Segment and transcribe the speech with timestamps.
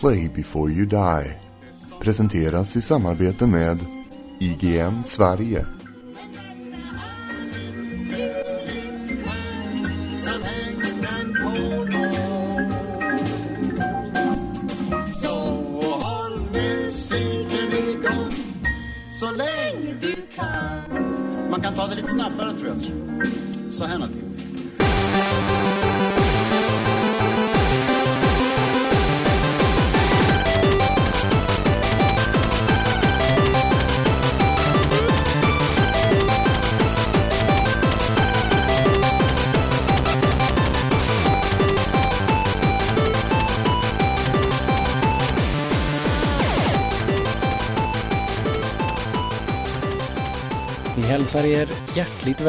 [0.00, 1.34] Play before you die.
[2.02, 3.78] Presenteras i samarbete med
[4.38, 5.79] IGN Sverige.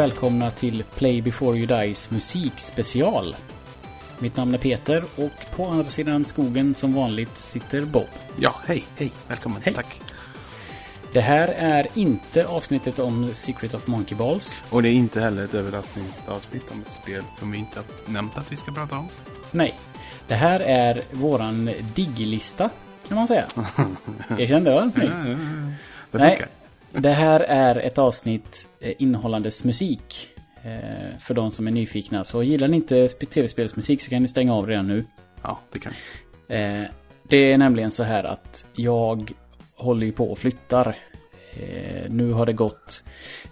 [0.01, 3.35] Välkomna till Play before you dies musikspecial.
[4.19, 8.07] Mitt namn är Peter och på andra sidan skogen som vanligt sitter Bob.
[8.39, 9.73] Ja, hej, hej, välkommen, Hej.
[9.73, 10.01] tack.
[11.13, 14.61] Det här är inte avsnittet om Secret of Monkey Balls.
[14.69, 18.37] Och det är inte heller ett överraskningsavsnitt om ett spel som vi inte har nämnt
[18.37, 19.07] att vi ska prata om.
[19.51, 19.79] Nej,
[20.27, 22.69] det här är våran digglista
[23.07, 23.45] kan man säga.
[24.37, 25.09] Erkänn det var en smäll.
[26.11, 26.60] Det Nej, funkar.
[26.91, 30.27] Det här är ett avsnitt eh, innehållandes musik.
[30.63, 32.23] Eh, för de som är nyfikna.
[32.23, 35.05] Så gillar ni inte sp- tv-spelsmusik så kan ni stänga av redan nu.
[35.43, 35.93] Ja, det kan
[36.47, 36.83] Eh,
[37.23, 39.31] det är nämligen så här att jag
[39.75, 40.97] håller ju på och flyttar.
[42.07, 43.03] Nu har det gått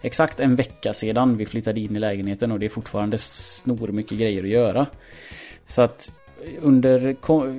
[0.02, 4.18] exakt en vecka sedan vi flyttade in i lägenheten och det är fortfarande snor mycket
[4.18, 4.86] grejer att göra.
[5.68, 6.12] Så att
[6.62, 7.16] under,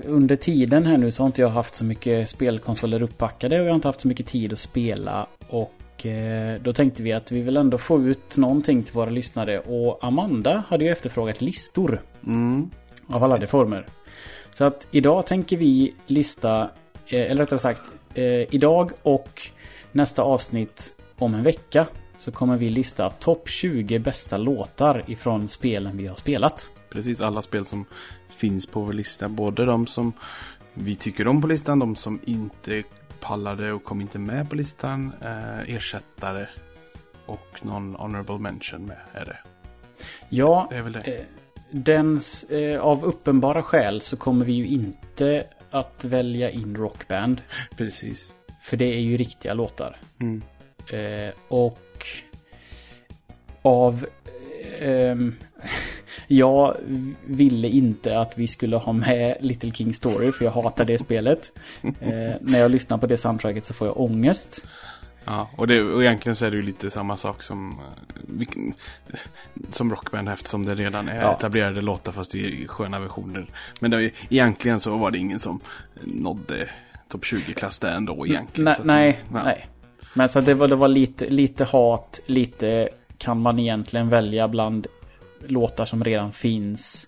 [0.06, 3.70] under tiden här nu så har inte jag haft så mycket spelkonsoler upppackade och jag
[3.70, 5.26] har inte haft så mycket tid att spela.
[5.48, 9.58] Och eh, då tänkte vi att vi vill ändå få ut någonting till våra lyssnare.
[9.58, 12.02] Och Amanda hade ju efterfrågat listor.
[12.26, 12.70] Mm.
[13.06, 13.86] Av alla de former.
[14.52, 16.70] Så att idag tänker vi lista,
[17.06, 17.82] eh, eller rättare sagt,
[18.14, 19.42] eh, idag och
[19.92, 21.86] nästa avsnitt om en vecka
[22.16, 26.70] så kommer vi lista topp 20 bästa låtar ifrån spelen vi har spelat.
[26.90, 27.84] Precis alla spel som
[28.40, 29.28] finns på vår lista.
[29.28, 30.12] Både de som
[30.74, 32.82] vi tycker om på listan, de som inte
[33.20, 36.48] pallade och kom inte med på listan, eh, ersättare
[37.26, 39.38] och någon honorable mention med är det.
[40.28, 41.00] Ja, Det är väl det.
[41.18, 41.24] eh,
[41.70, 47.42] dens, eh, av uppenbara skäl så kommer vi ju inte att välja in rockband.
[47.76, 48.32] Precis.
[48.62, 49.96] För det är ju riktiga låtar.
[50.20, 50.42] Mm.
[50.92, 52.06] Eh, och
[53.62, 54.06] av...
[56.26, 56.76] jag
[57.26, 61.52] ville inte att vi skulle ha med Little King Story för jag hatar det spelet.
[62.00, 64.64] Eh, när jag lyssnar på det soundtracket så får jag ångest.
[65.24, 68.74] Ja, och, det, och egentligen så är det ju lite samma sak som, eh, vilken,
[69.70, 71.32] som Rockband eftersom det redan är Ja.
[71.32, 73.46] etablerade låtar fast i sköna versioner.
[73.80, 75.60] Men det, egentligen så var det ingen som
[76.04, 76.68] nådde
[77.08, 78.64] topp 20-klass där ändå egentligen.
[78.64, 79.44] Nej, att- nej, ja.
[79.44, 79.66] nej.
[80.14, 82.88] Men så det var, det var lite, lite hat, lite
[83.18, 84.86] kan man egentligen välja bland
[85.46, 87.06] låtar som redan finns.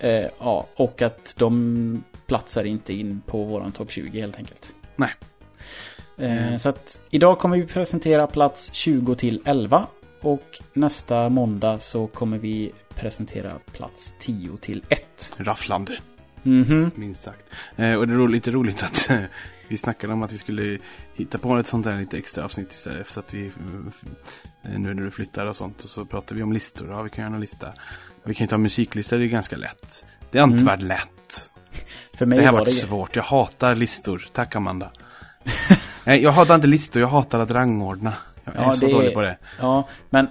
[0.00, 4.74] Eh, ja, och att de platsar inte in på våran topp 20 helt enkelt.
[4.96, 5.10] Nej.
[6.18, 9.86] Eh, Så att idag kommer vi presentera plats 20 till 11.
[10.20, 15.34] Och nästa måndag så kommer vi presentera plats 10 till 1.
[15.38, 15.98] Rafflande,
[16.42, 16.90] Mhm.
[16.94, 17.40] minst sagt.
[17.76, 19.18] Eh, och det är lite roligt att eh,
[19.68, 20.78] vi snackade om att vi skulle
[21.14, 23.08] hitta på ett sånt där lite extra avsnitt istället.
[23.10, 23.52] Så att vi,
[24.62, 26.88] nu när du flyttar och sånt, och så pratar vi om listor.
[26.90, 27.68] Ja, vi kan göra en lista.
[28.24, 30.04] Vi kan ju ta musiklistor, det är ganska lätt.
[30.30, 30.66] Det har inte Mm.
[30.66, 31.50] varit lätt.
[32.14, 32.70] För mig Det här var det...
[32.70, 33.16] svårt.
[33.16, 34.28] Jag hatar listor.
[34.32, 34.90] Tack Amanda.
[36.04, 37.02] Nej, jag hatar inte listor.
[37.02, 38.12] Jag hatar att rangordna.
[38.44, 39.38] Jag är Ja, så dålig är- på det.
[39.58, 40.26] Ja, men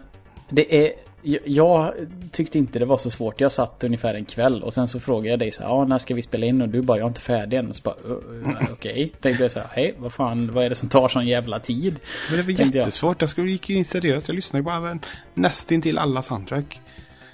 [0.50, 0.94] det är...
[1.22, 1.94] jag- Jag
[2.32, 3.42] tyckte inte det var så svårt.
[3.42, 5.98] Jag satt ungefär en kväll och sen så frågade jag dig så här, ja när
[5.98, 6.62] ska vi spela in?
[6.62, 7.70] Och du bara, jag är inte färdig än.
[7.70, 9.12] Och så bara, "Uh, uh, okej.
[9.22, 12.00] Tänkte jag så här, hej, vad fan, vad är det som tar sån jävla tid?
[12.30, 12.76] Men det var Tänkte jag.
[12.86, 13.22] jättesvårt.
[13.22, 14.28] Jag skulle, gick ju in seriöst.
[14.28, 15.00] Jag lyssnade ju bara även
[15.34, 16.82] nästintill alla soundtrack.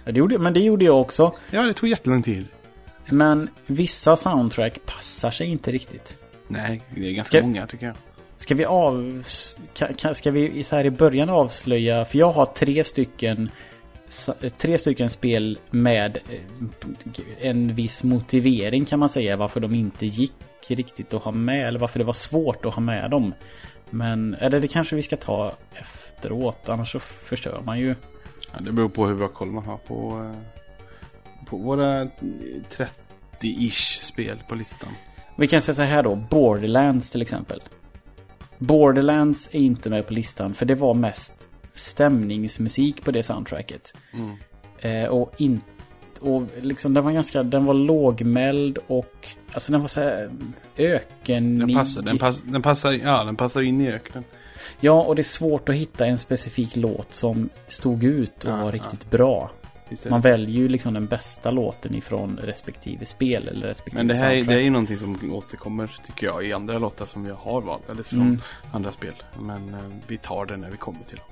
[0.06, 1.34] Ja, det gjorde, men det gjorde jag också.
[1.52, 2.46] Ja, det tog jättelång tid.
[3.10, 6.18] Men vissa soundtrack passar sig inte riktigt.
[6.48, 7.96] Nej, det är ganska Ska- många tycker jag.
[8.38, 9.24] Ska vi av...
[9.26, 12.06] Ska, ska vi så här i början avslöja?
[12.06, 13.50] För jag har tre stycken...
[14.58, 16.42] Tre stycken spel med eh,
[17.40, 20.34] en viss motivering kan man säga varför de inte gick
[20.68, 21.68] riktigt att ha med.
[21.68, 23.34] Eller varför det var svårt att ha med dem.
[23.90, 26.70] Men, eller det kanske vi ska ta efteråt.
[26.70, 27.96] Annars så förstör man ju.
[28.54, 32.08] Ja, det beror på hur bra koll man har på, eh, på våra eh,
[33.42, 34.90] 30-ish spel på listan.
[35.38, 36.16] Vi kan säga så här då.
[36.16, 37.64] Borderlands till exempel.
[38.58, 43.94] Borderlands är inte med på listan för det var mest stämningsmusik på det soundtracket.
[44.14, 44.32] Mm.
[44.80, 45.66] Eh, och inte
[46.20, 50.30] och liksom den var ganska, den var lågmäld och alltså den var så här
[50.78, 51.60] ökenig.
[51.68, 54.24] Den passar, den, pass, den, passar, ja, den passar in i öknen.
[54.80, 58.56] Ja, och det är svårt att hitta en specifik låt som stod ut och Ja,
[58.58, 58.72] var ja.
[58.72, 59.52] riktigt bra.
[59.90, 64.08] Visst är Man väljer ju liksom den bästa låten ifrån respektive spel eller respektive Men
[64.08, 64.56] det här är- soundtrack.
[64.56, 67.90] det är ju någonting som återkommer tycker jag i andra låtar som vi har valt.
[67.90, 68.42] Eller från Mm.
[68.72, 69.14] andra spel.
[69.40, 71.26] Men eh, vi tar det när vi kommer till dem.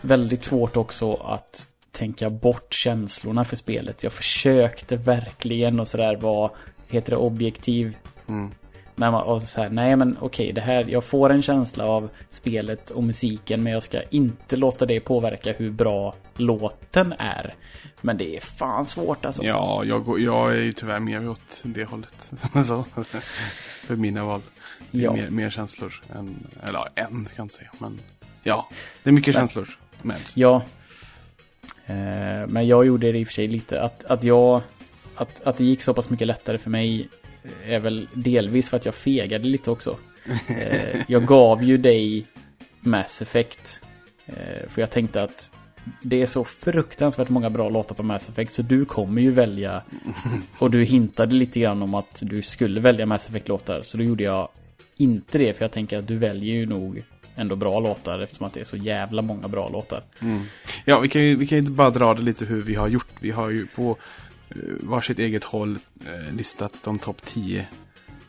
[0.00, 4.02] Väldigt svårt också att tänka bort känslorna för spelet.
[4.02, 6.50] Jag försökte verkligen och sådär vara,
[6.88, 7.96] heter det objektiv?
[8.28, 8.50] Mm.
[8.94, 12.90] Man, och så här, nej men okej, det här, jag får en känsla av spelet
[12.90, 17.54] och musiken men jag ska inte låta det påverka hur bra låten är.
[18.00, 19.42] Men det är fan svårt alltså.
[19.44, 22.32] Ja, jag, går, jag är ju tyvärr mer åt det hållet.
[22.66, 22.84] så,
[23.86, 24.40] för mina val.
[24.90, 25.12] Det är Ja.
[25.12, 27.70] mer, mer känslor än, eller ja, en ska jag inte säga.
[27.78, 28.00] Men
[28.42, 28.68] ja,
[29.02, 29.68] det är mycket Men- känslor
[30.02, 30.20] med.
[30.34, 30.62] Ja.
[31.86, 33.82] Eh, men jag gjorde det i och för sig lite.
[33.82, 34.60] Att, att jag...
[35.14, 37.08] Att, att det gick så pass mycket lättare för mig
[37.66, 39.96] är väl delvis för att jag fegade lite också.
[40.48, 42.26] Eh, jag gav ju dig
[42.80, 43.82] Mass Effect.
[44.26, 45.52] Eh, för jag tänkte att
[46.02, 49.82] det är så fruktansvärt många bra låtar på Mass Effect så du kommer ju välja.
[50.58, 53.82] Och du hintade lite grann om att du skulle välja Mass Effect-låtar.
[53.82, 54.48] Så då gjorde jag
[54.96, 57.04] inte det för jag tänker att du väljer ju nog
[57.38, 60.02] ändå bra låtar eftersom att det är så jävla många bra låtar.
[60.84, 63.12] Ja, vi kan ju vi kan inte bara dra det lite hur vi har gjort.
[63.20, 63.96] Vi har ju på
[64.50, 67.66] eh, varsitt eget håll eh, listat de topp 10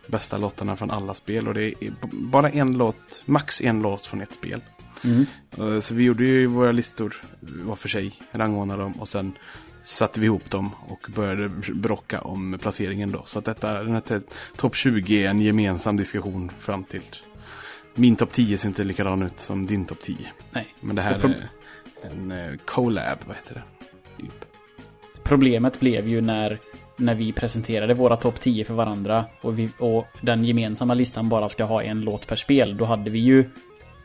[0.07, 1.47] bästa låtarna från alla spel.
[1.47, 4.61] Och det är bara en låt, max en låt från ett spel.
[5.03, 5.25] Mm.
[5.57, 9.33] Eh, Så vi gjorde ju våra listor var för sig, rangordnade dem och sen
[9.83, 13.23] satte vi ihop dem och började brocka om placeringen då.
[13.25, 14.21] Så att detta, den här
[14.57, 17.01] topp 20 är en gemensam diskussion fram till
[17.99, 20.17] min topp 10 ser inte likadan ut som din topp 10.
[20.51, 20.67] Nej.
[20.79, 23.61] Men det här pro- är en eh, collab, vad heter det?
[24.23, 24.45] Typ.
[25.23, 26.59] Problemet blev ju när,
[26.97, 31.49] när vi presenterade våra topp 10 för varandra och, vi, och den gemensamma listan bara
[31.49, 32.77] ska ha en låt per spel.
[32.77, 33.49] Då hade vi ju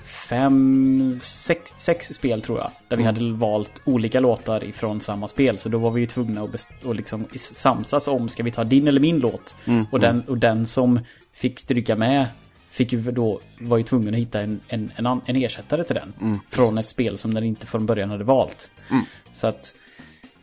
[0.05, 2.71] fem, sex, sex spel tror jag.
[2.89, 3.15] Där vi Mm.
[3.15, 5.59] hade valt olika låtar ifrån samma spel.
[5.59, 8.65] Så då var vi ju tvungna att best- och liksom samsas om, ska vi ta
[8.65, 9.57] din eller min låt?
[9.65, 11.01] Mm, Och, den, och den som
[11.33, 12.27] fick stryka med
[12.75, 16.13] fick ju då, var ju tvungen att hitta en, en, en, en ersättare till den.
[16.21, 18.71] Mm, från ett spel som den inte från början hade valt.
[18.91, 19.05] Mm.
[19.33, 19.75] Så att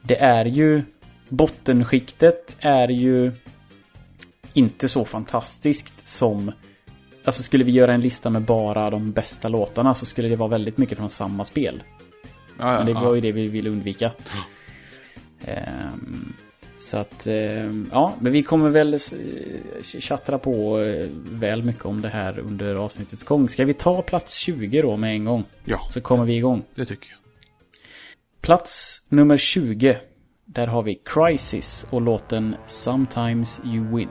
[0.01, 0.81] det är ju
[1.29, 3.31] bottenskiktet är ju
[4.53, 6.51] inte så fantastiskt som
[7.23, 10.49] Alltså skulle vi göra en lista med bara de bästa låtarna så skulle det vara
[10.49, 11.83] väldigt mycket från samma spel.
[12.59, 13.01] Ja, ja, Men det ja.
[13.01, 14.11] var ju det vi ville undvika.
[15.45, 16.33] Ehm,
[16.81, 19.13] så att, ehm, ja, men vi kommer väl s-
[19.99, 23.49] tjattra på eh, väl mycket om det här under avsnittets gång.
[23.49, 25.43] Ska vi ta plats 20 då med en gång?
[25.65, 26.63] ja, Så kommer vi igång.
[26.75, 27.17] det tycker jag.
[28.41, 29.97] Plats nummer 20.
[30.45, 34.09] Där har vi Crisis och låten Sometimes You Win.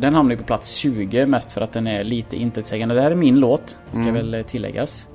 [0.00, 2.94] Den hamnar ju på plats 20 mest för att den är lite intetsägande.
[2.94, 5.08] Det här är min låt, ska väl eh, tilläggas.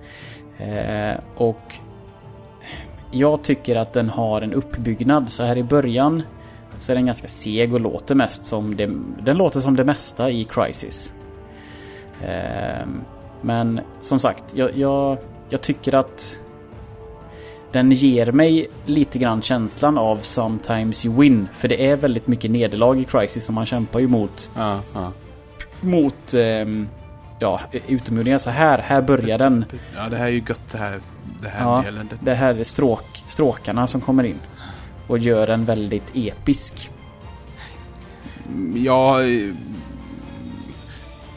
[0.58, 1.76] Eh, Och
[3.12, 5.30] jag tycker att den har en uppbyggnad.
[5.30, 6.24] Så här i början
[6.80, 8.90] så är den ganska seg och låter mest som det,
[9.24, 11.14] den låter som det mesta i Crisis.
[12.26, 13.02] Ehm,
[13.42, 15.18] men som sagt, jag, jag,
[15.50, 16.40] jag tycker att
[17.72, 21.48] den ger mig lite grann känslan av Sometimes You Win.
[21.58, 25.12] För det är väldigt mycket nederlag i Crisis som man kämpar ju mot, Ja, ja.
[25.82, 26.88] mot ehm,
[27.40, 28.38] ja, utomjordingar.
[28.38, 29.66] Så här, här börjar den.
[29.96, 31.00] ja, det här är ju gött det här,
[31.42, 32.10] det här Ja, delen.
[32.22, 34.40] Det, här är stråk, stråkarna som kommer in.
[35.08, 36.90] Och gör den väldigt episk.
[38.76, 39.20] Ja,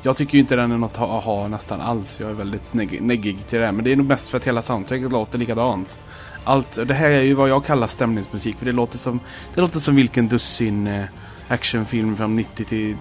[0.04, 2.20] jag tycker ju inte den är något att ha nästan alls.
[2.20, 3.72] Jag är väldigt neg neggig till det.
[3.72, 6.00] Men det är nog mest för att hela soundtracket låter likadant.
[6.44, 8.56] Allt, det här är ju vad jag kallar stämningsmusik.
[8.56, 9.20] För det låter som,
[9.54, 11.04] det låter som vilken dussin eh,
[11.48, 12.96] actionfilm från 90 till,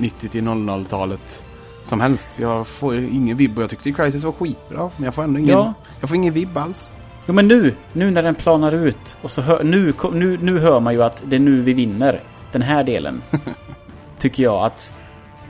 [0.00, 1.44] 90 till 00-talet
[1.82, 2.38] som helst.
[2.40, 4.90] Jag får ingen vibb och jag tyckte Crisis var skitbra.
[4.96, 5.74] Men jag får ändå ingen, Ja.
[6.00, 6.94] jag får ingen vibb alls.
[7.26, 10.80] Jo men nu, nu när den planar ut och så hör, nu, nu, nu hör
[10.80, 12.22] man ju att det är nu vi vinner.
[12.52, 13.22] Den här delen.
[14.18, 14.92] tycker jag att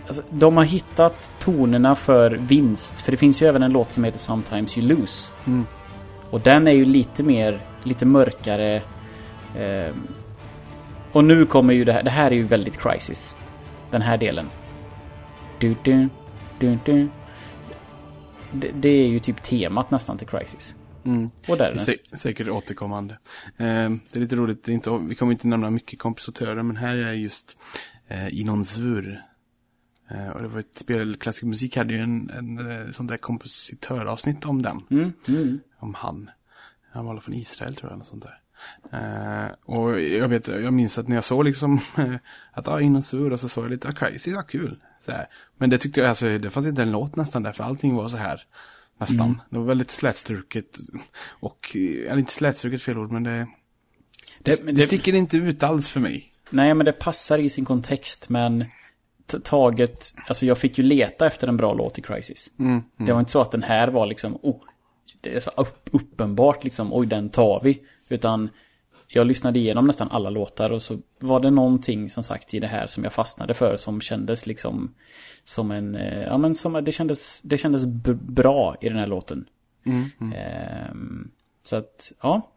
[0.08, 3.00] alltså, de har hittat tonerna för vinst.
[3.00, 5.32] För det finns ju även en låt som heter Sometimes You Lose.
[5.46, 5.66] Mm.
[6.30, 8.82] Och den är ju lite mer, lite mörkare.
[9.58, 10.08] ehm,
[11.12, 13.36] och nu kommer ju det här, det här är ju väldigt crisis.
[13.90, 14.50] Den här delen.
[15.58, 16.08] Du, du,
[16.58, 17.08] du, du.
[18.52, 20.76] Det, det är ju typ temat nästan till crisis.
[21.04, 21.30] Mm.
[21.48, 21.84] Och där är den.
[21.84, 23.14] Sä säkert återkommande.
[23.56, 23.66] Eh,
[24.12, 26.96] det är lite roligt, det är inte, vi kommer inte nämna mycket kompositörer, men här
[26.96, 27.56] är just
[28.08, 29.22] eh, Inon Zur.
[30.10, 33.16] Eh, och det var ett spel, klassisk musik hade ju en, en eh, sån där
[33.16, 34.82] kompositöravsnitt om den.
[34.90, 35.60] Mm, mm.
[35.78, 36.30] Om han.
[36.92, 38.40] Han var från Israel tror jag, eller sånt där.
[38.92, 41.80] Eh, och jag vet, jag minns att när jag såg liksom
[42.52, 44.80] att ah, Inon Zur och så såg jag lite, ah, crazy, ja kul.
[45.00, 45.28] Så här.
[45.56, 48.08] Men det tyckte jag, alltså det fanns inte en låt nästan där, för allting var
[48.08, 48.44] så här.
[48.98, 49.26] Nästan.
[49.26, 49.40] Mm.
[49.50, 50.78] Det var väldigt slätstruket.
[51.28, 53.46] Och, eller inte slätstruket fel ord, men det,
[54.38, 56.32] det, det det- sticker inte ut alls för mig.
[56.50, 58.64] Nej, men det passar i sin kontext, men
[59.44, 60.14] taget...
[60.28, 62.50] Alltså jag fick ju leta efter en bra låt i Crisis.
[62.58, 64.56] Mm, Det var inte så att den här var liksom, oh,
[65.20, 67.82] det är så upp, uppenbart liksom, oj den tar vi.
[68.08, 68.48] Utan
[69.08, 72.66] jag lyssnade igenom nästan alla låtar och så var det någonting som sagt i det
[72.66, 74.94] här som jag fastnade för som kändes liksom
[75.44, 77.86] som en, eh, ja men som, det kändes, det kändes
[78.20, 79.48] bra i den här låten.
[79.84, 80.32] Mm, mm.
[80.38, 81.30] Ehm,
[81.64, 82.50] så att, ja.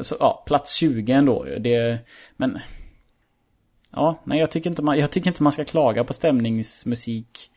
[0.00, 1.46] Så, ja, plats 20 ändå.
[1.60, 1.98] Det,
[2.36, 2.58] men...
[3.92, 7.50] Ja, nej jag tycker, inte man, jag tycker inte man ska klaga på stämningsmusik.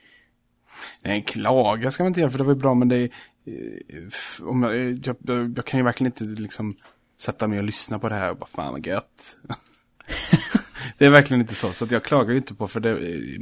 [1.02, 3.10] Nej, klaga ska man inte göra för det var ju bra men det är,
[3.46, 4.76] eh, om jag,
[5.06, 6.76] jag, jag, jag kan ju verkligen inte liksom
[7.20, 9.38] sätta mig och lyssna på det här och bara fan vad gött.
[10.98, 13.40] det är verkligen inte så, så jag klagar ju inte på för det, eh,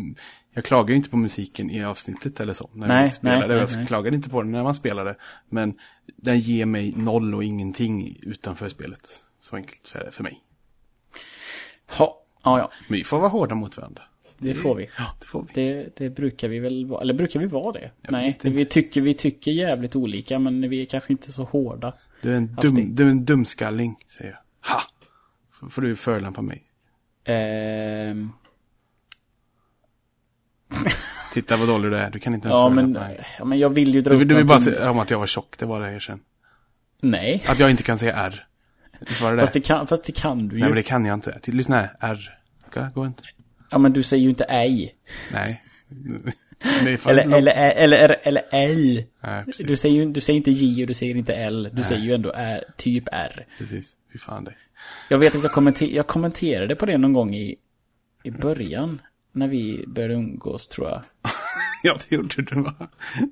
[0.54, 2.70] jag klagar ju inte på musiken i avsnittet eller så.
[2.74, 3.58] När Nej, spelar nej, det.
[3.58, 3.86] Jag nej.
[3.86, 5.16] klagar inte på den när man spelar det.
[5.50, 5.78] Men
[6.18, 9.24] den ger mig noll och ingenting utanför spelet.
[9.40, 10.44] Så enkelt för, för mig.
[11.98, 12.72] Ja, ja, ja.
[12.88, 14.02] Men vi får vara hårda mot varandra.
[14.38, 14.90] Det får vi.
[14.98, 15.64] Ja, det får vi.
[15.74, 17.02] Det, det brukar vi väl vara.
[17.02, 17.92] Eller brukar vi vara det?
[18.02, 21.94] Jag Nej, vi tycker, vi tycker jävligt olika men vi är kanske inte så hårda.
[22.22, 22.74] Du är en, Alltid.
[22.74, 24.70] dum, du är en dumskalling, säger jag.
[24.74, 24.82] Ha!
[25.70, 26.64] Får- du förolämpa mig.
[27.24, 28.30] Ehm,
[31.34, 33.26] Titta vad dålig du är, du kan inte ens ja, men, mig.
[33.40, 35.10] ja men jag vill ju dra Du, upp du vill bara någonting- säga om att
[35.12, 36.24] jag var tjock, det var det jag kände.
[37.02, 38.48] Nej, Att jag inte kan säga R.
[39.08, 40.60] Visst var det fast det, kan, fast det kan du ju.
[40.60, 41.40] Nej men det kan jag inte.
[41.46, 42.38] Lyssna här, R.
[42.68, 43.24] Ska, går inte.
[43.70, 44.96] Ja men du säger ju inte ej.
[45.34, 45.62] Nej.
[47.06, 49.04] Eller, något- eller, eller, eller, L.
[49.24, 49.44] Nej.
[49.60, 51.70] Du säger ju du säger inte J och du säger inte L.
[51.74, 53.46] Du säger ju ändå R, typ R.
[53.58, 53.94] Precis.
[54.14, 54.54] Fy fan det.
[55.10, 57.56] Jag vet att jag, kommenter, jag kommenterade på det någon gång i,
[58.24, 59.02] i början.
[59.32, 61.02] När vi började umgås tror jag.
[61.84, 62.74] Ja, det gjorde du va?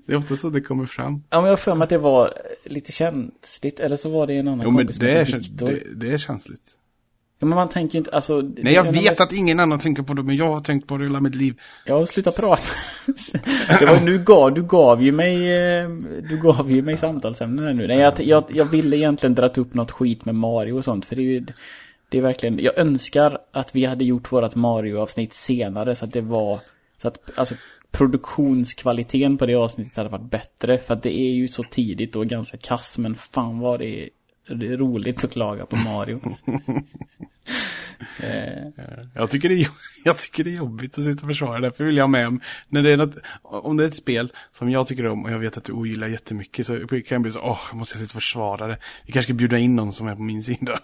[0.06, 1.24] Det är ofta så det kommer fram.
[1.30, 2.34] Ja men jag har för mig att det var
[2.66, 3.80] lite känsligt.
[3.80, 6.18] Eller så var det en annan Jo men kompis som det är, det, det är
[6.18, 6.76] känsligt.
[7.42, 8.42] Ja men man tänker inte, alltså.
[8.42, 11.04] Nej jag vet att ingen annan tänker på det, men jag har tänkt på det
[11.04, 11.60] hela mitt liv.
[11.86, 12.64] Ja, sluta prata.
[13.80, 15.90] det var nu gav, du gav ju mig, eh,
[16.30, 17.88] du gav ju mig samtalsämnen här nu.
[17.88, 21.06] Nej, jag, jag, jag ville egentligen dra upp något skit med Mario och sånt.
[21.06, 21.46] För det är ju,
[22.10, 26.22] det är verkligen, jag önskar att vi hade gjort vårat Mario-avsnitt senare så att det
[26.22, 26.60] var,
[27.02, 27.56] så att, alltså
[27.92, 30.78] produktionskvaliteten på det avsnittet hade varit bättre.
[30.78, 34.10] För att det är ju så tidigt och ganska kass, men fan vad det är,
[34.48, 36.22] det är roligt att klaga på Mario.
[38.20, 38.68] eh,
[39.16, 39.68] Jag tycker, det är,
[40.04, 41.60] jag tycker det är jobbigt att sitta och försvara.
[41.60, 44.32] Därför vill jag ha med om, när det är något, om det är ett spel
[44.50, 47.32] som jag tycker om och jag vet att du ogillar jättemycket så kan jag bli
[47.32, 48.78] så, åh, jag måste sitta och försvara det.
[49.06, 50.80] Vi kanske ska bjuda in någon som är på min sida.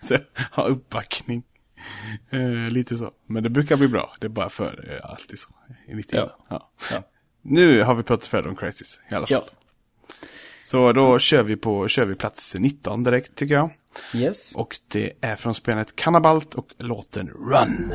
[0.00, 0.16] så,
[0.50, 1.42] ha uppbackning.
[2.30, 3.12] Eh, lite så.
[3.26, 4.14] Men det brukar bli bra.
[4.20, 5.48] Det är bara för eh, alltid så.
[5.88, 6.36] Lite Ja.
[6.48, 6.70] Ja.
[6.90, 7.02] ja.
[7.42, 9.42] Nu har vi pratat färdigt om Crisis i alla fall.
[9.50, 10.16] Ja.
[10.64, 13.70] Så då kör vi på kör vi plats 19 direkt tycker jag.
[14.14, 14.54] Yes.
[14.54, 17.92] Och det är från spelet Cannabalt och låten Run.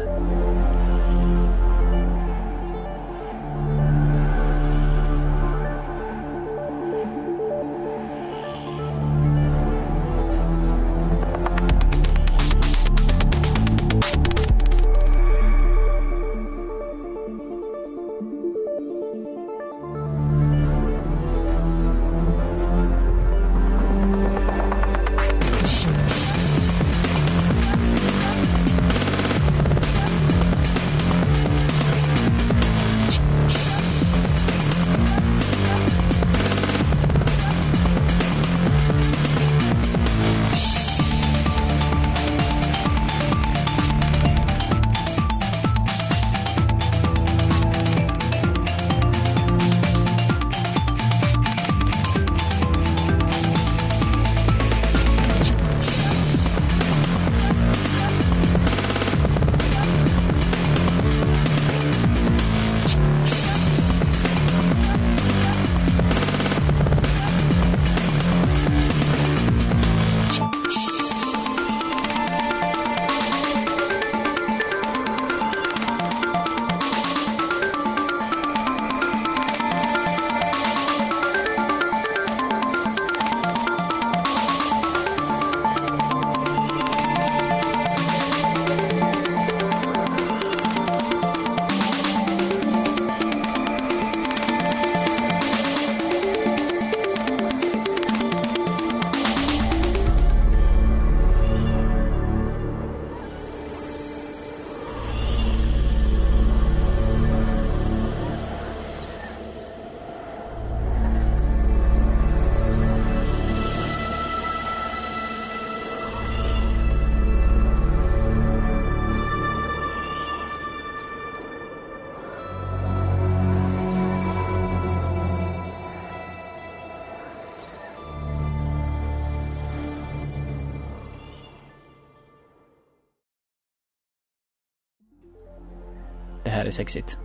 [136.69, 137.17] Det sexigt.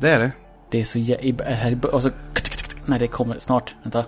[0.00, 0.32] Det är det.
[0.70, 1.16] Det är så jä...
[1.44, 2.10] Här, är- och så...
[2.86, 3.74] Nej, det kommer snart.
[3.82, 4.04] Vänta.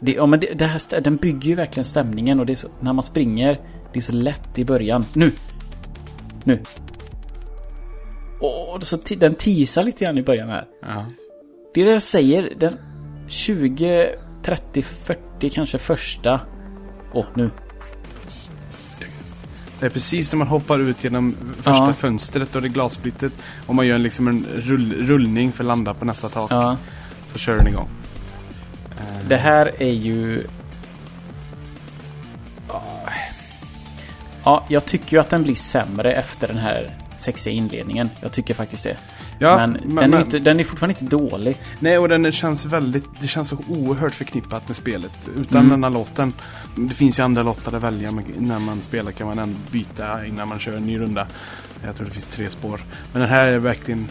[0.00, 2.68] Det, ja, men det, det här, den bygger ju verkligen stämningen och det är så...
[2.80, 3.60] När man springer,
[3.92, 5.04] det är så lätt i början.
[5.12, 5.32] Nu!
[6.44, 6.62] Nu!
[8.40, 10.66] Och så den teasar lite grann i början här.
[10.82, 11.06] Ja.
[11.74, 12.54] Det jag säger.
[12.58, 12.76] Den
[13.28, 16.40] 20, 30, 40 kanske första...
[17.14, 17.50] Åh, nu.
[19.82, 21.92] Det är precis när man hoppar ut genom första Ja.
[21.92, 23.32] fönstret och det glassplittet.
[23.66, 26.52] Och man gör en, liksom en rull, rullning för att landa på nästa tak.
[26.52, 26.76] Ja.
[27.32, 27.88] Så kör den igång.
[29.28, 30.46] Det här är ju...
[34.44, 38.10] Ja, jag tycker ju att den blir sämre efter den här sexiga inledningen.
[38.20, 38.96] Jag tycker faktiskt det.
[39.38, 41.56] Ja, men, men- den, är men- inte, den är fortfarande inte dålig.
[41.80, 45.30] Nej, och den känns väldigt, det känns så oerhört förknippat med spelet.
[45.36, 45.82] Utan Mm.
[45.82, 46.32] här låten.
[46.76, 50.48] Det finns ju andra låtar att välja, när man spelar kan man ändå byta innan
[50.48, 51.26] man kör en ny runda.
[51.84, 52.80] Jag tror det finns tre spår.
[53.12, 54.08] Men den här är verkligen,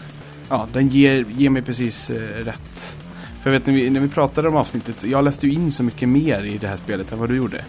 [0.50, 2.96] ja, den ger, ger mig precis eh, rätt.
[3.42, 5.84] För jag vet när vi, när vi pratade om avsnittet, jag läste ju in så
[5.84, 7.62] mycket mer i det här spelet än vad du gjorde.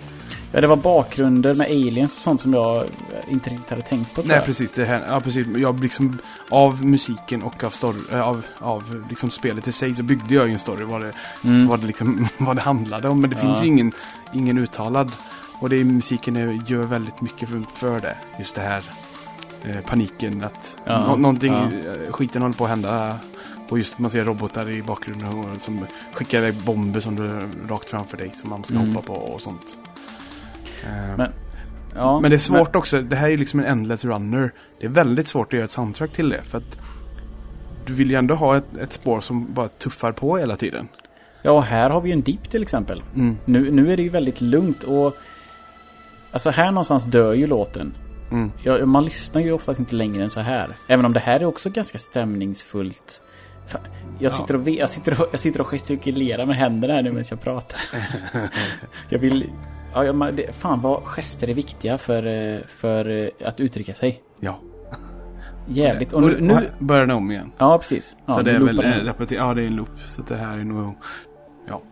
[0.55, 2.85] Ja, det var bakgrunder med aliens och sånt som jag
[3.29, 4.23] inte riktigt hade tänkt på.
[4.25, 4.45] Nej, jag.
[4.45, 4.73] precis.
[4.75, 5.47] Det här, ja, precis.
[5.57, 6.19] Jag liksom,
[6.51, 10.47] av musiken och av, story, äh, av, av liksom spelet i sig så byggde jag
[10.47, 11.13] ju en story vad det,
[11.45, 11.67] Mm.
[11.67, 13.21] vad det, liksom, vad det handlade om.
[13.21, 13.47] Men det Ja.
[13.47, 13.93] finns ju ingen,
[14.33, 15.13] ingen uttalad.
[15.61, 18.17] Och det är, musiken gör väldigt mycket för, för det.
[18.39, 18.83] Just det här
[19.65, 21.63] eh, paniken att Ja, nå, någonting, ja.
[22.07, 23.19] eh, skiten håller på att hända.
[23.69, 27.49] Och just att man ser robotar i bakgrunden och, som skickar iväg bomber som du
[27.69, 28.89] rakt framför dig som man ska Mm.
[28.97, 29.79] hoppa på och sånt.
[30.87, 31.33] Eh, Men-
[31.95, 33.01] Ja, men det är svårt också.
[33.01, 34.53] Det här är liksom en endless runner.
[34.81, 36.43] Det är väldigt svårt att göra ett soundtrack till det.
[36.43, 36.79] För att
[37.87, 40.89] du vill ju ändå ha ett, ett spår som bara tuffar på hela tiden.
[41.43, 43.03] Ja, här har vi ju en deep till exempel.
[43.15, 43.37] Mm.
[43.45, 45.17] Nu, nu är det ju väldigt lugnt och...
[46.33, 47.95] Alltså här någonstans dör ju låten.
[48.31, 48.53] Mm.
[48.63, 50.69] Ja, man lyssnar ju oftast inte längre än så här.
[50.89, 53.23] Även om det här är också ganska stämningsfullt.
[54.19, 57.25] Jag sitter, och, jag, sitter och, jag sitter och gestikulerar med händerna här nu medan
[57.31, 57.81] jag pratar.
[59.09, 59.51] jag vill...
[59.95, 63.95] Ja, ja, men det, fan vad gester är viktiga för, eh, för eh, att uttrycka
[63.95, 64.23] sig.
[64.41, 64.61] Ja.
[65.69, 66.13] Jävligt.
[66.13, 66.41] Och nu...
[66.41, 67.53] nu börjar den om igen.
[67.59, 68.17] ja, precis.
[68.27, 69.99] Ja, så det är väl en repeti- Ja, det är en loop.
[70.07, 70.95] Så det här är nog...
[71.69, 71.83] Ja.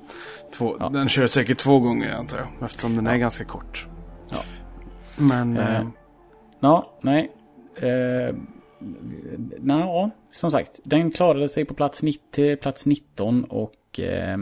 [0.54, 0.88] Två, Ja.
[0.88, 2.46] Den kör säkert två gånger antar jag.
[2.64, 3.86] Eftersom den är ganska kort.
[4.30, 4.38] Ja.
[5.16, 5.56] Men...
[5.56, 5.86] Eh, Eh,
[6.60, 7.30] Ja, nej.
[7.76, 8.34] Eh,
[9.58, 10.80] Nå, som sagt.
[10.84, 14.38] Den klarade sig på plats 90, plats 19 och eh,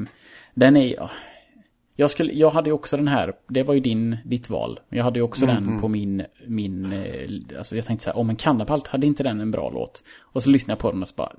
[0.54, 0.94] den är...
[0.96, 1.10] ja,
[2.00, 4.80] Jag, skulle, jag hade ju också den här, det var ju din, ditt val.
[4.88, 8.18] Jag hade ju också Mm, den på min, min, eh, alltså jag tänkte så här,
[8.18, 10.04] om en Cannabalt, hade inte den en bra låt?
[10.20, 11.32] Och så lyssnade jag på den och så bara,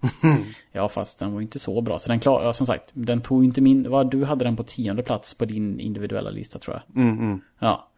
[0.72, 1.98] ja fast den var ju inte så bra.
[1.98, 4.56] Så den klar, ja, som sagt, den tog ju inte min, vad, du hade den
[4.56, 7.02] på tionde plats på din individuella lista tror jag.
[7.02, 7.40] Mm, mm.
[7.58, 7.88] Ja.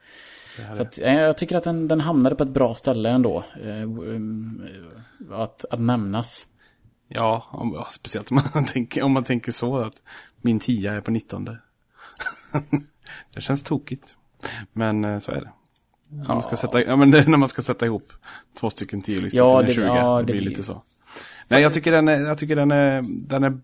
[0.77, 3.45] Så att, eh, jag tycker att den, den hamnade på ett bra ställe ändå.
[3.63, 6.47] Eh, att, att nämnas.
[7.13, 10.03] Ja, speciellt om man, tänker, om man tänker så att
[10.43, 11.45] min tia är på 19.
[13.35, 14.17] det känns tokigt.
[14.73, 15.51] Men eh, så är det.
[16.09, 18.13] När man ska sätta, ja, men det är när man ska sätta ihop
[18.59, 19.83] två stycken tio listor Ja, till en det- 20.
[19.99, 20.83] ja, det, det blir blir- lite så.
[21.49, 23.59] Nej, jag tycker den är, jag tycker den är, den är,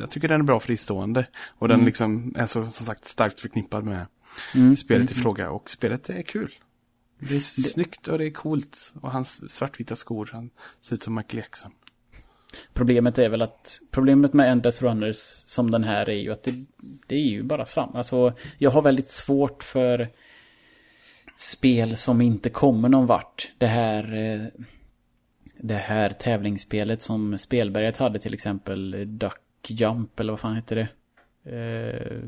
[0.00, 1.26] jag tycker den är bra fristående.
[1.58, 4.06] Och den liksom är så, som sagt starkt förknippad med
[4.54, 4.76] Mm.
[4.76, 5.50] spelet i fråga.
[5.50, 6.54] Och spelet är kul.
[7.18, 8.92] Det är snyggt och det är coolt.
[9.00, 11.72] Och hans svartvita skor, han ser ut som Michael Jackson.
[12.72, 16.64] Problemet är väl att problemet med Endless Runners som den här är ju att det,
[17.06, 17.98] det är ju bara samma.
[17.98, 20.08] Alltså jag har väldigt svårt för
[21.38, 23.52] spel som inte kommer någon vart.
[23.58, 24.64] Det här eh,
[25.56, 30.88] det här tävlingsspelet som Spelberget hade till exempel Duck Jump eller vad fan heter det?
[31.44, 32.18] Eh,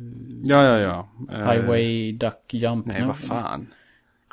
[0.44, 1.08] Ja, ja, ja.
[1.32, 2.86] Eh, Highway Duck Jump.
[2.86, 3.66] Nej, vad fan.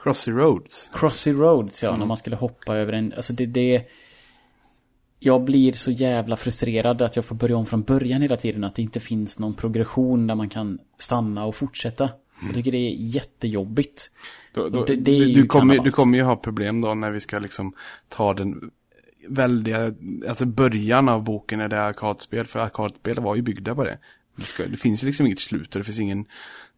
[0.04, 0.92] Crossy Roads.
[0.94, 3.86] Crossy Roads ja, när man skulle hoppa över en, alltså det, det
[5.24, 8.76] Jag blir så jävla frustrerad att jag får börja om från början hela tiden, att
[8.76, 12.10] det inte finns någon progression där man kan stanna och fortsätta.
[12.46, 14.12] Jag tycker det är jättejobbigt.
[14.54, 17.12] Då, då, Det- det är du, du, kommer, du kommer ju ha problem då när
[17.12, 17.74] vi ska liksom
[18.10, 18.72] ta den
[19.28, 19.94] väldiga,
[20.28, 22.46] alltså början av boken när det är arkadspel.
[22.46, 23.98] För arkadspel var ju byggda på det.
[24.36, 26.26] Det, ska, det finns ju liksom inget slut och det finns ingen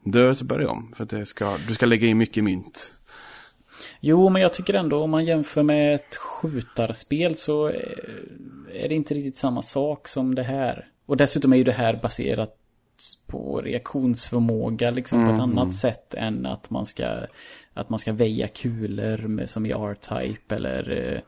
[0.04, 0.94] dörr så börja om.
[0.98, 2.94] För att det ska, du ska lägga in mycket mynt.
[4.06, 7.74] Jo, men jag tycker ändå om man jämför med ett skjutarspel så eh,
[8.74, 10.88] är det inte riktigt samma sak som det här.
[11.06, 12.58] Och dessutom är ju det här baserat
[13.28, 17.28] på reaktionsförmåga liksom på ett annat sätt än att man ska
[17.74, 21.22] att man ska väja kulor med, som i R-Type eller eh,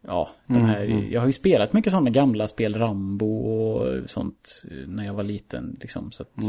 [0.00, 4.88] ja, de här, jag har ju spelat mycket sådana gamla spel, Rambo och sånt eh,
[4.88, 6.44] när jag var liten liksom så att,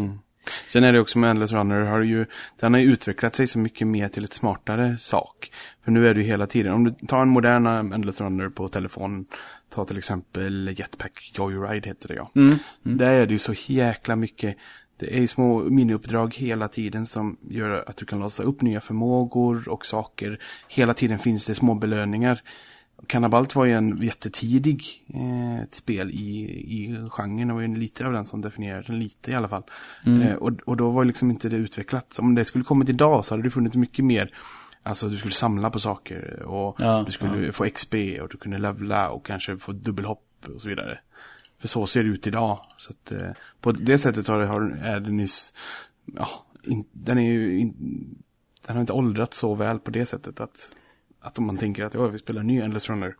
[0.67, 2.25] Sen är det också med Endless Runner, har ju,
[2.59, 5.51] den har ju utvecklat sig så mycket mer till ett smartare sak.
[5.83, 8.67] För nu är det ju hela tiden, om du tar en modern Endless Runner på
[8.67, 9.25] telefonen,
[9.69, 12.31] ta till exempel Jetpack Joyride heter det ja.
[12.83, 14.57] Där är det ju så jäkla mycket,
[14.99, 18.81] det är ju små miniuppdrag hela tiden som gör att du kan låsa upp nya
[18.81, 20.39] förmågor och saker.
[20.67, 22.41] Hela tiden finns det små belöningar.
[23.07, 24.83] Cannabalt var ju en jättetidig
[25.13, 26.41] eh, ett spel i,
[26.77, 29.63] i genren och var ju lite av den som definierade den lite i alla fall.
[30.05, 32.19] Eh, och, och då var liksom inte det utvecklat.
[32.19, 34.33] Om det skulle kommit idag så hade det funnits mycket mer.
[34.83, 38.57] Alltså du skulle samla på saker och Ja, du skulle få XP och du kunde
[38.57, 40.23] levla och kanske få dubbelhopp
[40.55, 40.99] och så vidare.
[41.59, 42.59] För så ser det ut idag.
[42.77, 43.29] Så att, eh,
[43.61, 45.53] på det sättet har, det- har, är det nyss,
[46.05, 46.29] ja,
[46.63, 47.73] in, den är ju, in,
[48.67, 50.69] den har inte åldrats så väl på det sättet att,
[51.27, 53.15] att om man tänker att ja, vi spelar ny Endless Runner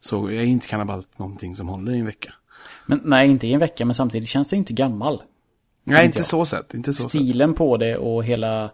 [0.00, 2.32] så är inte Cannabalt någonting som håller i en vecka.
[2.86, 5.22] men nej inte i en vecka men samtidigt känns det inte gammal.
[5.84, 6.26] Nej, inte jag.
[6.26, 7.10] så sätt, inte så sätt.
[7.10, 8.70] Stilen på det och hela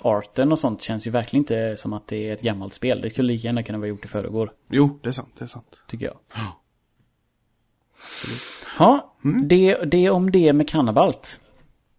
[0.00, 3.00] arten och sånt känns ju verkligen inte som att det är ett gammalt spel.
[3.00, 5.48] Det skulle lika gärna kunna vara gjort i förrgår, Jo, det är sant, det är
[5.48, 5.82] sant.
[5.88, 6.16] tycker jag.
[6.34, 6.60] Ja.
[8.78, 11.40] Ja, det, det om det med Cannabalt.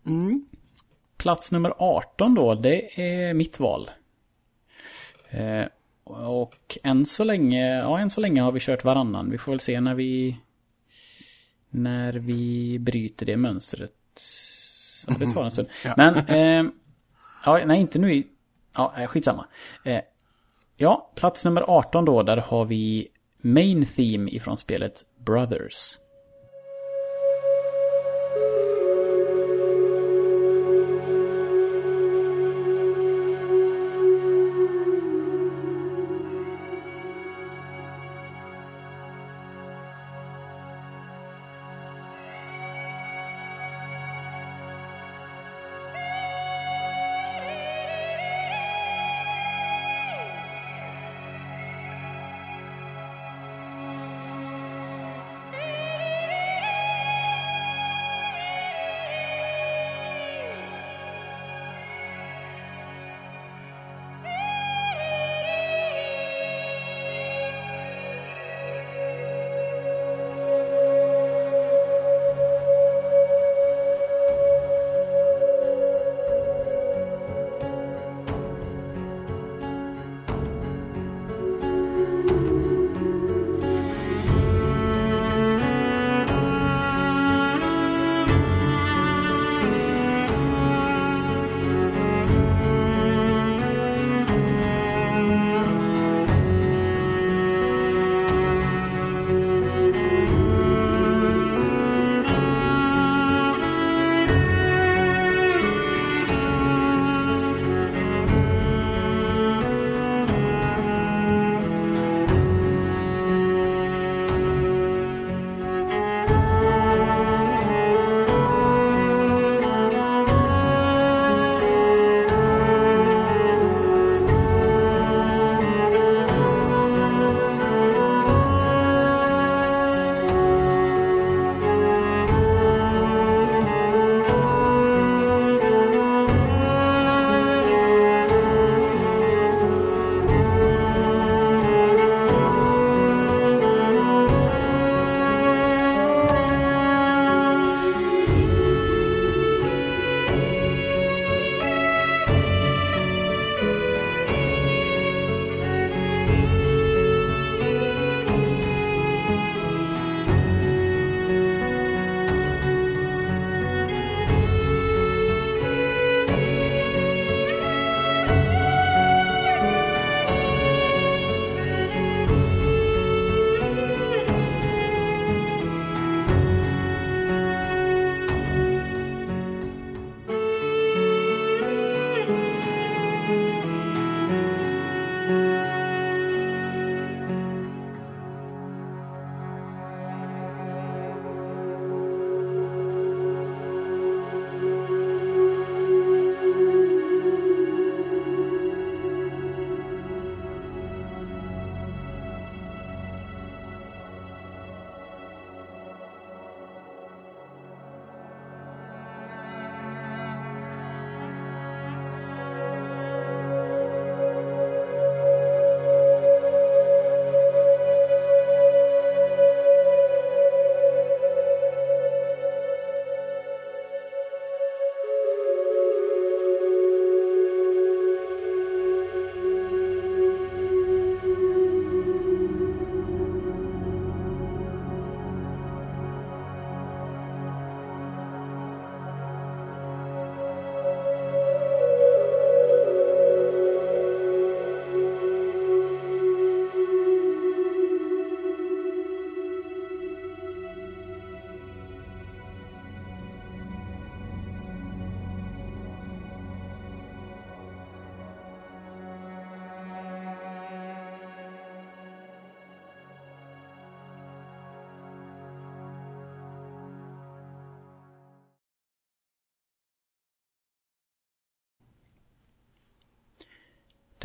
[0.05, 0.45] Mm.
[1.17, 3.89] Plats nummer 18 då, det är mitt val.
[5.29, 5.65] Eh,
[6.11, 9.31] och än så länge, ja än så länge har vi kört varannan.
[9.31, 10.37] Vi får väl se när vi
[11.69, 13.91] när vi bryter det mönstret.
[15.07, 15.67] Ja, det tar en stund.
[15.83, 15.93] Ja.
[15.97, 16.71] Men, eh,
[17.45, 18.27] ja, nej inte nu i,
[18.75, 19.45] ja, eh, skitsamma.
[19.83, 20.01] Eh,
[20.77, 23.07] ja, plats nummer 18 då, där har vi
[23.41, 25.97] Main Theme ifrån spelet Brothers.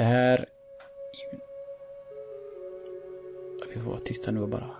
[0.02, 0.46] Det här...
[3.68, 4.70] Vi får vara tysta nu bara.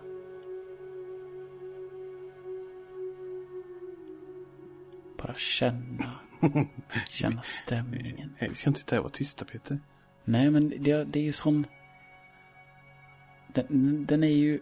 [5.18, 6.11] Bara känna.
[7.08, 8.37] Känna stämningen.
[8.40, 9.78] Nej, vi ska inte sitta här och vara tysta Peter.
[10.24, 11.66] Nej, men det, det är ju sån...
[13.52, 14.61] Den, den är ju...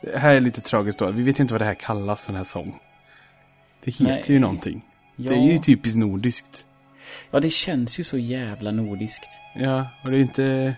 [0.00, 1.10] Det här är lite tragiskt då.
[1.10, 2.80] Vi vet ju inte vad det här kallas, sån här sång.
[3.84, 4.24] Det heter Nej.
[4.26, 4.84] ju någonting.
[5.16, 6.66] Ja, Det är ju typiskt nordiskt.
[7.30, 9.30] Ja, det känns ju så jävla nordiskt.
[9.54, 10.74] Ja, och det är inte...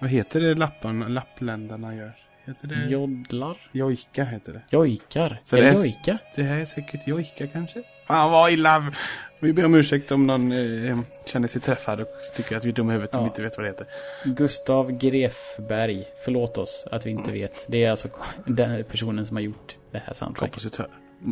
[0.00, 2.12] Vad heter det lapparna, lappländarna gör?
[2.44, 2.88] Heter det?
[2.88, 3.56] Joddlar?
[3.72, 4.62] Jojka heter det.
[4.70, 5.40] Jojkar?
[5.44, 6.18] Så är det det jojka?
[6.36, 7.82] Det här är säkert jojka kanske?
[8.06, 8.92] Fan vad illa!
[9.40, 12.06] Vi ber om ursäkt om någon eh, känner sig träffad och
[12.36, 13.26] tycker att vi är dumma i huvudet som Ja.
[13.28, 13.86] inte vet vad det heter.
[14.24, 16.04] Gustav Grefberg.
[16.24, 17.66] Förlåt oss att vi inte vet.
[17.68, 18.08] Det är alltså
[18.46, 20.54] den personen som har gjort det här soundtracket.
[20.54, 20.88] Kompositör.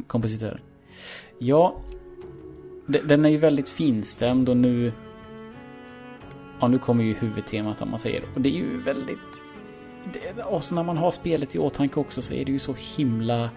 [0.06, 0.60] Kompositören.
[1.38, 1.76] Ja.
[2.90, 4.92] De- Den är ju väldigt finstämd och nu...
[6.60, 8.22] Ja, nu kommer ju huvudtemat om man säger.
[8.34, 9.42] Och det är ju väldigt...
[10.12, 12.74] Det, och så när man har spelet i åtanke också så är det ju så
[12.96, 13.50] himla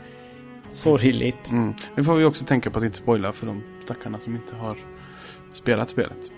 [0.70, 1.52] sorgligt.
[1.52, 1.74] Mm.
[1.96, 4.78] Nu får vi också tänka på att inte spoila för de stackarna som inte har
[5.54, 6.32] spelat spelet.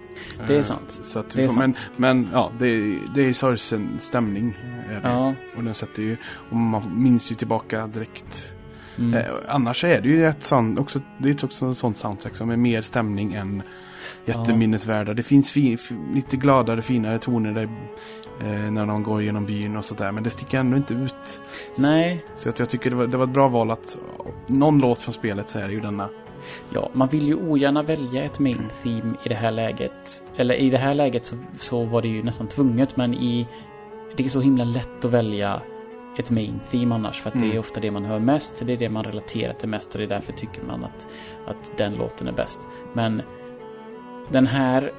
[0.47, 0.99] Det är Eh, sant.
[1.03, 4.57] Så att Det får, men, men ja, det är, det är sorgsen stämning.
[4.89, 5.07] Är det.
[5.09, 5.33] Ja.
[5.57, 6.17] Och den sätter ju,
[6.49, 8.54] och man minns ju tillbaka direkt.
[8.97, 9.13] Mm.
[9.13, 12.49] Eh, annars är det ju ett sånt, också, det är också ett sånt soundtrack som
[12.49, 13.63] är mer stämning än
[14.25, 15.13] jätteminnesvärda.
[15.13, 15.77] Det finns fi,
[16.13, 17.69] lite gladare, finare toner där,
[18.41, 20.11] eh, när de går genom byn och sådär.
[20.11, 21.41] Men det sticker ändå inte ut.
[21.77, 23.97] Nej, Så att jag tycker det var, det var ett bra val att
[24.47, 26.09] någon låt från spelet så är det ju denna.
[26.69, 30.23] Ja, man vill ju ogärna välja ett main theme i det här läget.
[30.35, 33.47] Eller i det här läget så, så var det ju nästan tvunget, men i...
[34.17, 35.61] Det är så himla lätt att välja
[36.19, 37.59] ett main theme annars, för att det är Mm.
[37.59, 40.09] ofta det man hör mest, det är det man relaterar till mest och det är
[40.09, 41.07] därför tycker man att,
[41.45, 42.67] att den låten är bäst.
[42.93, 43.21] Men
[44.31, 44.91] den här,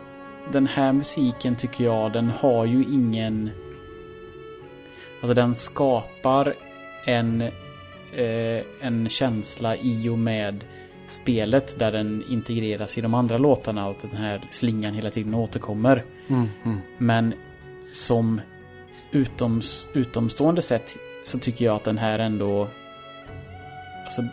[0.52, 3.50] den här musiken tycker jag, den har ju ingen...
[5.20, 6.54] Alltså den skapar
[7.04, 7.42] en,
[8.12, 10.64] eh, en känsla i och med
[11.08, 16.04] spelet där den integreras i de andra låtarna och den här slingan hela tiden återkommer.
[16.28, 16.78] Mm, mm.
[16.98, 17.34] Men
[17.92, 18.40] som
[19.12, 22.68] utoms, utomstående sett så tycker jag att den här ändå...
[24.04, 24.24] Alltså,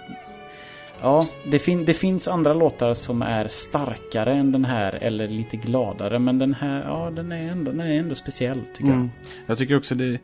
[1.02, 5.58] ja, det, fin, det finns andra låtar som är starkare än den här eller lite
[5.58, 6.20] gladare.
[6.20, 9.10] Men den här, ja, den är ändå, den är ändå speciell tycker Mm.
[9.46, 10.20] Jag tycker också det,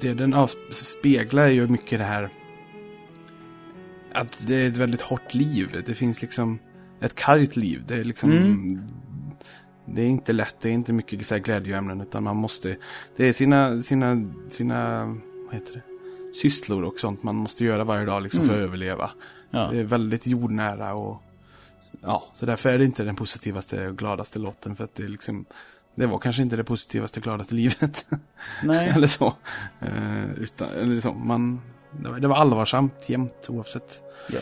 [0.00, 2.28] det den avspeglar är ju mycket det här
[4.12, 5.82] att det är ett väldigt hårt liv.
[5.86, 6.58] Det finns liksom
[7.00, 7.84] ett kargt liv.
[7.86, 8.80] Det är liksom Mm.
[9.84, 12.76] Det är inte lätt, det är inte mycket så här glädjeämnen utan man måste
[13.16, 15.16] Det är sina, sina, sina
[15.52, 15.82] vad heter det?
[16.36, 19.10] Sysslor och sånt man måste göra varje dag liksom för att överleva.
[19.50, 19.70] jag.
[19.70, 19.80] Det Ja.
[19.80, 21.22] är väldigt jordnära och
[22.00, 25.08] ja, så därför är det inte den positivaste och gladaste låten för att det är
[25.08, 25.44] liksom
[25.94, 28.06] det var kanske inte det positivaste och gladaste livet.
[28.64, 28.88] Nej.
[28.88, 29.26] eller så.
[29.80, 31.12] Eh, utan, eller så.
[31.12, 31.60] Man,
[31.90, 34.02] det var- det var allvarsamt jämt oavsett.
[34.32, 34.38] Ja.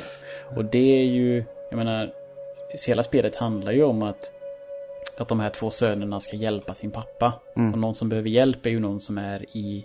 [0.57, 2.13] Och det är ju, jag menar,
[2.87, 4.33] hela spelet handlar ju om att,
[5.19, 7.33] att de här två sönerna ska hjälpa sin pappa.
[7.57, 7.73] Mm.
[7.73, 9.85] Och någon som behöver hjälp är ju någon som är i,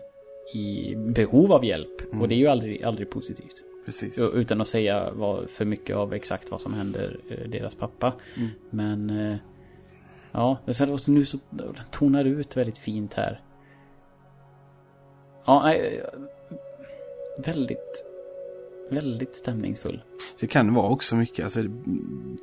[0.54, 2.14] i behov av hjälp.
[2.22, 3.64] Och det är ju aldrig, aldrig positivt.
[3.86, 4.20] Precis.
[4.34, 8.14] Utan att säga vad, för mycket av exakt vad som händer eh, deras pappa.
[8.36, 8.50] Mm.
[8.70, 9.38] Men eh,
[10.32, 10.74] ja, det
[11.08, 11.38] nu så
[11.92, 13.42] tonar ut väldigt fint här.
[15.46, 16.04] Ja, nej,
[17.38, 18.06] väldigt,
[18.90, 20.04] väldigt stämningsfull.
[20.40, 21.44] Det kan vara också mycket.
[21.44, 22.38] Alltså, mm,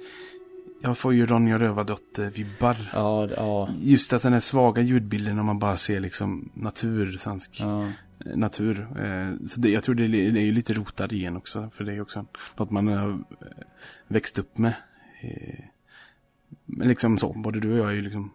[0.82, 2.76] jag får ju Ronja Rövardotter-vibbar.
[2.92, 7.60] Ja, ja, Just att den här svaga ljudbilden när man bara ser liksom natur, svensk
[7.60, 7.88] ja.
[8.18, 8.86] natur.
[8.98, 11.70] Eh, Så det, jag tror det är, det är lite rotad igen också.
[11.74, 13.16] För det är också något man har eh,
[14.08, 14.74] växt upp med.
[15.20, 15.64] Eh,
[16.66, 18.30] liksom så, både du och jag är ju liksom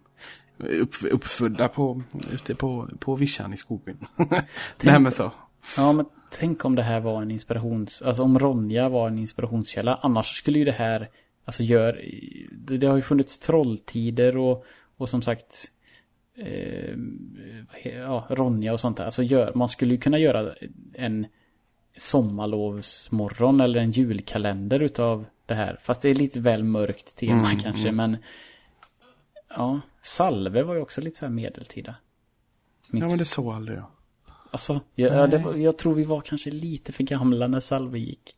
[0.57, 2.01] upp, uppfödda på,
[2.33, 3.97] ute på, på vischan i skogen.
[4.77, 5.31] det här med så.
[5.77, 8.01] Ja, men tänk om det här var en inspirations...
[8.01, 9.99] Alltså om Ronja var en inspirationskälla.
[10.01, 11.09] Annars skulle ju det här...
[11.47, 12.01] Alltså gör...
[12.51, 14.65] Det, det har ju funnits trolltider och,
[14.97, 15.71] och som sagt...
[16.35, 16.95] Eh,
[17.83, 19.05] ja, Ronja och sånt där.
[19.05, 20.53] Alltså gör, man skulle ju kunna göra
[20.93, 21.27] en
[21.97, 25.79] sommarlovsmorgon eller en julkalender utav det här.
[25.83, 28.17] Fast det är lite väl mörkt tema Mm, kanske, men...
[29.49, 31.95] Ja, Salve var ju också lite så här medeltida.
[32.87, 33.85] Minns Ja men det såg aldrig jag.
[34.51, 38.35] Alltså, jag, ja, det jag tror vi var kanske lite för gamla när Salve gick.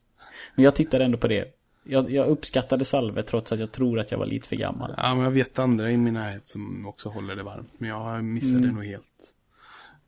[0.56, 1.59] Men jag tittade ändå på det.
[1.84, 4.94] Jag, jag uppskattade Salve trots att jag tror att jag var lite för gammal.
[4.98, 7.72] Ja men jag vet andra i min närhet som också håller det varmt.
[7.78, 9.36] Men jag missade det nog helt.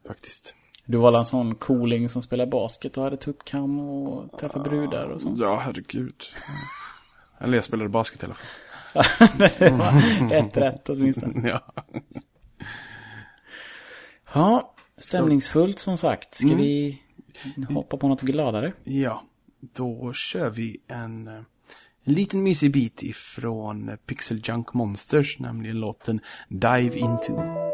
[0.07, 0.55] Faktiskt.
[0.85, 5.21] Du var en sån cooling som spelade basket och hade tuppkam och träffade brudar och
[5.21, 5.39] sånt.
[5.39, 6.23] Ja herregud.
[7.39, 9.29] Eller jag spelade basket i alla fall.
[9.59, 11.49] det var ett rätt åtminstone.
[11.65, 11.73] Ja.
[14.33, 16.35] Ja, stämningsfullt som sagt.
[16.35, 16.57] Ska Mm.
[16.57, 17.01] vi
[17.69, 18.73] hoppa på något gladare?
[18.83, 19.23] ja,
[19.59, 21.41] då kör vi en, eh,
[22.03, 27.70] en liten mysig bit ifrån Pixel Junk Monsters, nämligen låten Dive Into.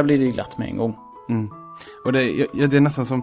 [0.00, 0.98] Här blir det glatt med en gång.
[1.28, 1.50] Mm.
[2.04, 3.22] Och det, ja, det är nästan som,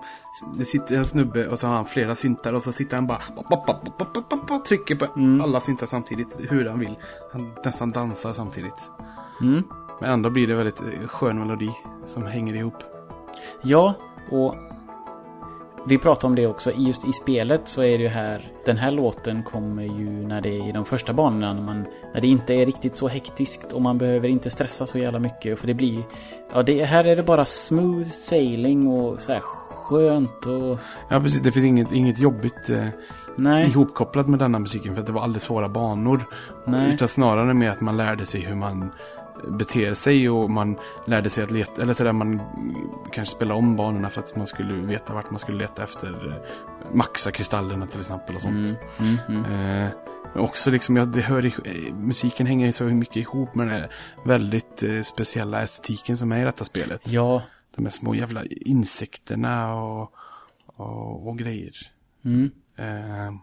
[0.57, 3.19] det sitter en snubbe och så har han flera syntar och så sitter han bara
[4.67, 5.05] trycker på
[5.43, 6.95] alla syntar samtidigt hur han vill.
[7.31, 8.91] Han nästan dansar samtidigt.
[9.41, 9.63] Mm.
[10.01, 11.71] Men ändå blir det väldigt skön melodi
[12.05, 12.83] som hänger ihop.
[13.61, 13.93] Ja,
[14.31, 14.55] och
[15.87, 16.71] vi pratade om det också.
[16.71, 20.49] Just i spelet så är det ju här, den här låten kommer ju när det
[20.49, 21.53] är i de första banorna.
[21.53, 24.97] När, man, när det inte är riktigt så hektiskt och man behöver inte stressa så
[24.97, 25.59] jävla mycket.
[25.59, 26.03] För det blir,
[26.53, 30.79] ja det, här är det bara smooth sailing och så här skönt och...
[31.09, 32.87] Ja precis, det finns inget, inget jobbigt eh,
[33.35, 36.25] Nej, ihopkopplat med denna musiken för att det var alldeles svåra banor.
[36.65, 36.93] Nej.
[36.93, 38.91] Utan snarare med att man lärde sig hur man
[39.47, 42.41] beter sig och man lärde sig att leta, eller sådär man
[43.11, 46.35] kanske spelade om banorna för att man skulle veta vart man skulle leta efter eh,
[46.93, 48.77] maxa-kristallerna till exempel och sånt.
[48.99, 49.85] Mm, mm, mm.
[49.85, 49.91] Eh,
[50.35, 53.91] också liksom, ja, det hör, eh, musiken hänger så mycket ihop med den här
[54.25, 57.01] väldigt eh, speciella estetiken som är i detta spelet.
[57.11, 57.43] Ja,
[57.75, 60.13] De här små jävla insekterna och,
[60.65, 61.73] och, och grejer.
[62.25, 62.51] mm.
[62.77, 63.33] Eh,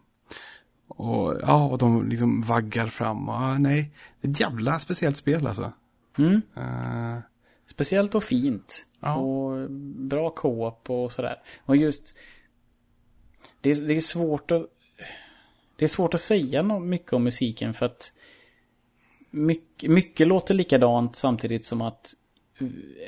[0.89, 3.29] och ja, och de liksom vaggar fram.
[3.29, 3.91] Och, ah, nej,
[4.21, 5.73] det är ett jävla speciellt spel alltså.
[6.19, 6.43] Mm.
[6.57, 7.19] Eh,
[7.67, 8.87] Speciellt och fint.
[9.01, 9.15] Ja.
[9.17, 11.37] Och bra co-op och sådär.
[11.65, 12.15] Och just...
[13.61, 14.67] Det är, det är svårt att...
[15.77, 18.13] Det är svårt att säga mycket om musiken för att...
[19.31, 22.15] Mycket, mycket låter likadant samtidigt som att...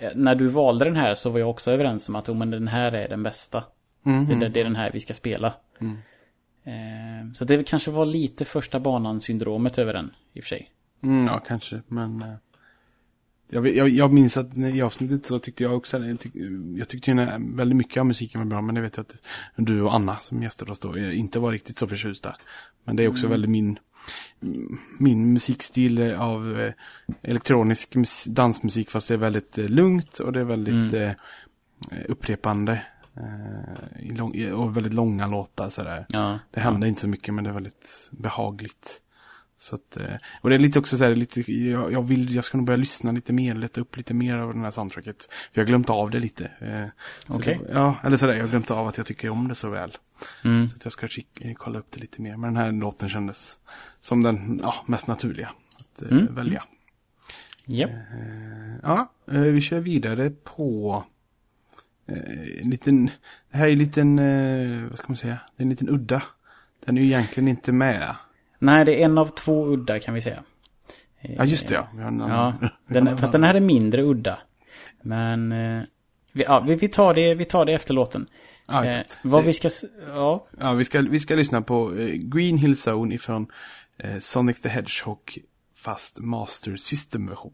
[0.00, 2.50] eh, När du valde den här så var jag också överens om att oh, men
[2.50, 3.64] den här är den bästa.
[4.02, 4.40] mhm.
[4.40, 5.54] Det, det är den här vi ska spela.
[5.80, 5.96] Mm.
[6.64, 10.70] Eh, så det kanske var lite första banan-syndromet över den i och för sig.
[11.02, 12.24] Mm, ja, kanske, men...
[13.48, 16.32] jag, jag, jag minns att i avsnittet så tyckte jag också, jag, tyck,
[16.76, 19.16] jag tyckte ju väldigt mycket av musiken var bra, men jag vet att
[19.56, 22.36] du och Anna som gäster oss då eh, inte var riktigt så förtjusta.
[22.84, 23.78] Men det är också väldigt min,
[24.98, 26.72] min musikstil eh, av eh,
[27.22, 31.10] elektronisk mus- dansmusik, fast det är väldigt lugnt och det är väldigt eh,
[32.08, 32.82] upprepande.
[34.54, 36.06] Och väldigt långa låtar sådär.
[36.08, 36.38] Ja.
[36.50, 39.00] Det händer inte så mycket men det är väldigt behagligt.
[39.58, 42.44] Så att, eh, och det är lite också så här, lite, jag, jag, vill, jag
[42.44, 45.22] ska nog börja lyssna lite mer, leta upp lite mer av den här soundtracket.
[45.30, 46.44] För jag har glömt av det lite.
[46.58, 46.86] Eh,
[47.36, 47.60] Okej.
[47.66, 49.96] det- Ja, eller sådär, jag har glömt av att jag tycker om det så väl.
[50.44, 50.68] Mm.
[50.68, 52.36] Så jag ska kika, kolla upp det lite mer.
[52.36, 53.58] Men den här låten kändes
[54.00, 56.34] som den ja, mest naturliga att eh, Mm.
[56.34, 56.62] välja.
[57.64, 57.90] Japp.
[58.82, 61.04] Ja, eh, vi kör vidare på
[62.08, 63.06] eh, en liten,
[63.50, 66.22] det här är en liten, eh, vad ska man säga, det är en liten udda.
[66.84, 68.16] Den är ju egentligen inte med.
[68.58, 70.42] Nej, det är en av två udda kan vi säga.
[71.20, 71.88] Ja, just det ja.
[71.94, 72.54] Vi har en Ja,
[72.86, 74.38] den, fast den här är mindre udda.
[75.02, 75.82] Men eh,
[76.32, 78.26] vi, ja, vi, tar det, vi tar det efter låten.
[78.68, 79.70] Ja, Eh, vad vi ska...
[80.14, 83.46] Ja, Ja, vi ska, vi ska lyssna på eh, Green Hill Zone ifrån
[83.98, 85.38] eh, Sonic the Hedgehog
[85.76, 87.52] fast Master System-version.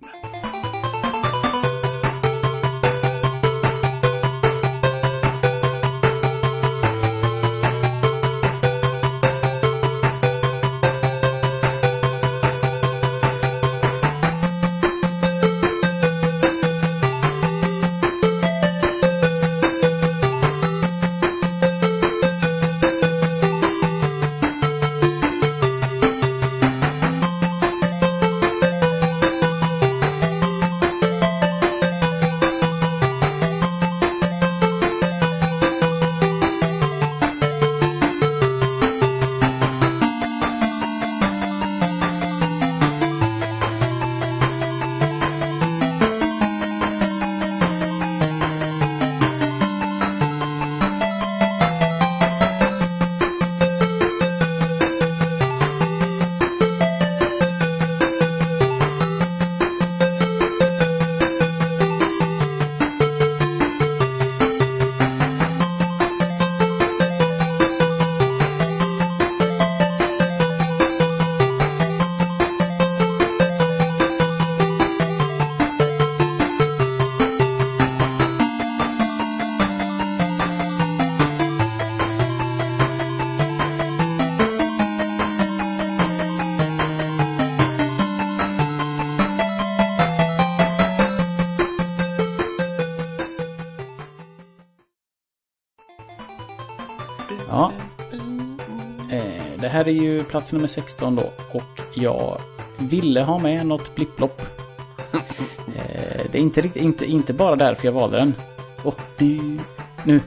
[99.82, 101.32] Här är ju plats nummer 16 då.
[101.52, 102.40] Och jag
[102.78, 104.42] ville ha med något blipplopp.
[105.12, 108.34] eh, det är inte, riktigt, inte, inte bara därför jag valde den.
[108.82, 109.58] Och nu,
[110.04, 110.20] nu.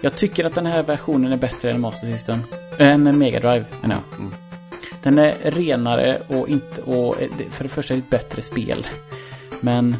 [0.00, 2.38] Jag tycker att den här versionen är bättre än Master System.
[2.78, 4.18] Än Mega Drive, menar jag.
[4.18, 4.34] Mm.
[5.02, 6.82] Den är renare och inte...
[6.82, 8.86] Och eh, för det första är det ett bättre spel.
[9.60, 9.96] Men...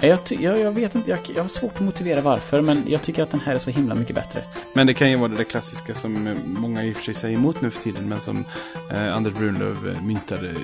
[0.00, 3.02] Jag, ty- jag, jag vet inte, jag, jag har svårt att motivera varför, men jag
[3.02, 4.42] tycker att den här är så himla mycket bättre.
[4.80, 7.14] Men det kan ju vara det där klassiska som eh, många i och för sig
[7.14, 8.08] säger emot nu för tiden.
[8.08, 8.44] Men som
[8.90, 10.54] eh, Anders Brunlöv eh, myntade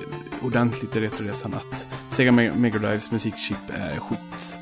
[0.41, 1.53] ordentligt i Retroresan.
[1.53, 4.59] Att Sega Me- Mega Drives musikchip är skit.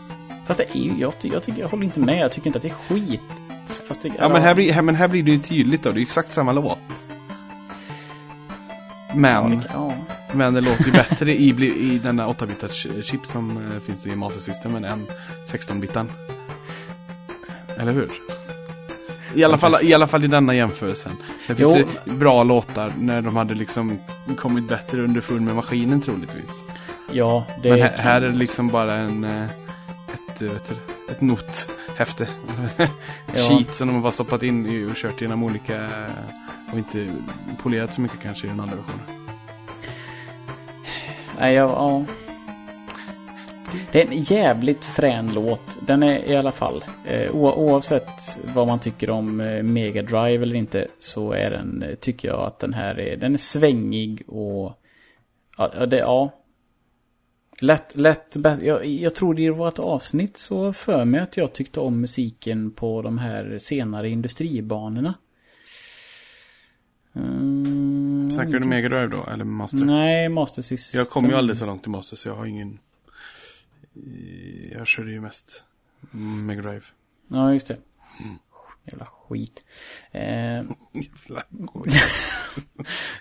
[0.47, 2.63] Fast det är ju, jag, jag, tycker, jag håller inte med, jag tycker inte att
[2.63, 3.21] det är skit.
[3.87, 5.89] Fast det, Ja, men här, blir, här, men här blir det ju tydligt då.
[5.89, 6.79] Det är ju exakt samma låt.
[9.13, 9.93] Men, Ja, det, ja.
[10.33, 11.49] men det låter ju bättre i,
[11.93, 15.07] i denna 8-bitars chip som eh, finns i Master System än
[15.47, 16.09] 16-bitan.
[17.77, 18.09] Eller hur?
[19.35, 21.11] I alla, fall, I alla fall i denna jämförelsen.
[21.47, 21.87] Det finns Jo.
[22.05, 23.99] ju bra låtar när de hade liksom
[24.37, 26.63] kommit bättre underfund med maskinen troligtvis.
[27.11, 29.43] ja, det Men här, här är det liksom bara en, eh,
[30.13, 30.75] ett, eh, vet du,
[31.11, 32.27] ett nothäfte.
[33.33, 35.89] Cheat som de har bara stoppat in och kört genom olika eh,
[36.71, 37.07] och inte
[37.63, 39.25] polerat så mycket kanske i den andra versionen.
[41.39, 42.03] Nej, jag, ja.
[43.91, 45.77] Det är en jävligt frän låt.
[45.87, 46.83] Den är i alla fall.
[47.05, 51.95] Eh, oavsett vad man tycker om eh, Mega Drive eller inte så är den, eh,
[51.95, 54.81] tycker jag att den här är, den är svängig och...
[55.57, 56.41] Ja, det, ja.
[57.61, 61.79] Lätt, lätt, jag, jag tror det var ett avsnitt så för mig att jag tyckte
[61.79, 65.13] om musiken på de här senare industribanorna.
[67.15, 69.85] Mm, Snackar du Mega Drive då, eller Master?
[69.85, 70.99] Nej, Master System.
[70.99, 72.79] Jag kom ju aldrig så långt i Master så jag har ingen...
[73.95, 75.63] eh, Jag körde ju mest
[76.11, 76.85] Mega Drive.
[77.27, 77.77] Ja, just det.
[78.19, 78.35] Mm.
[78.85, 79.65] Jävla skit.
[80.11, 80.21] Eh,
[80.93, 81.43] Jävla-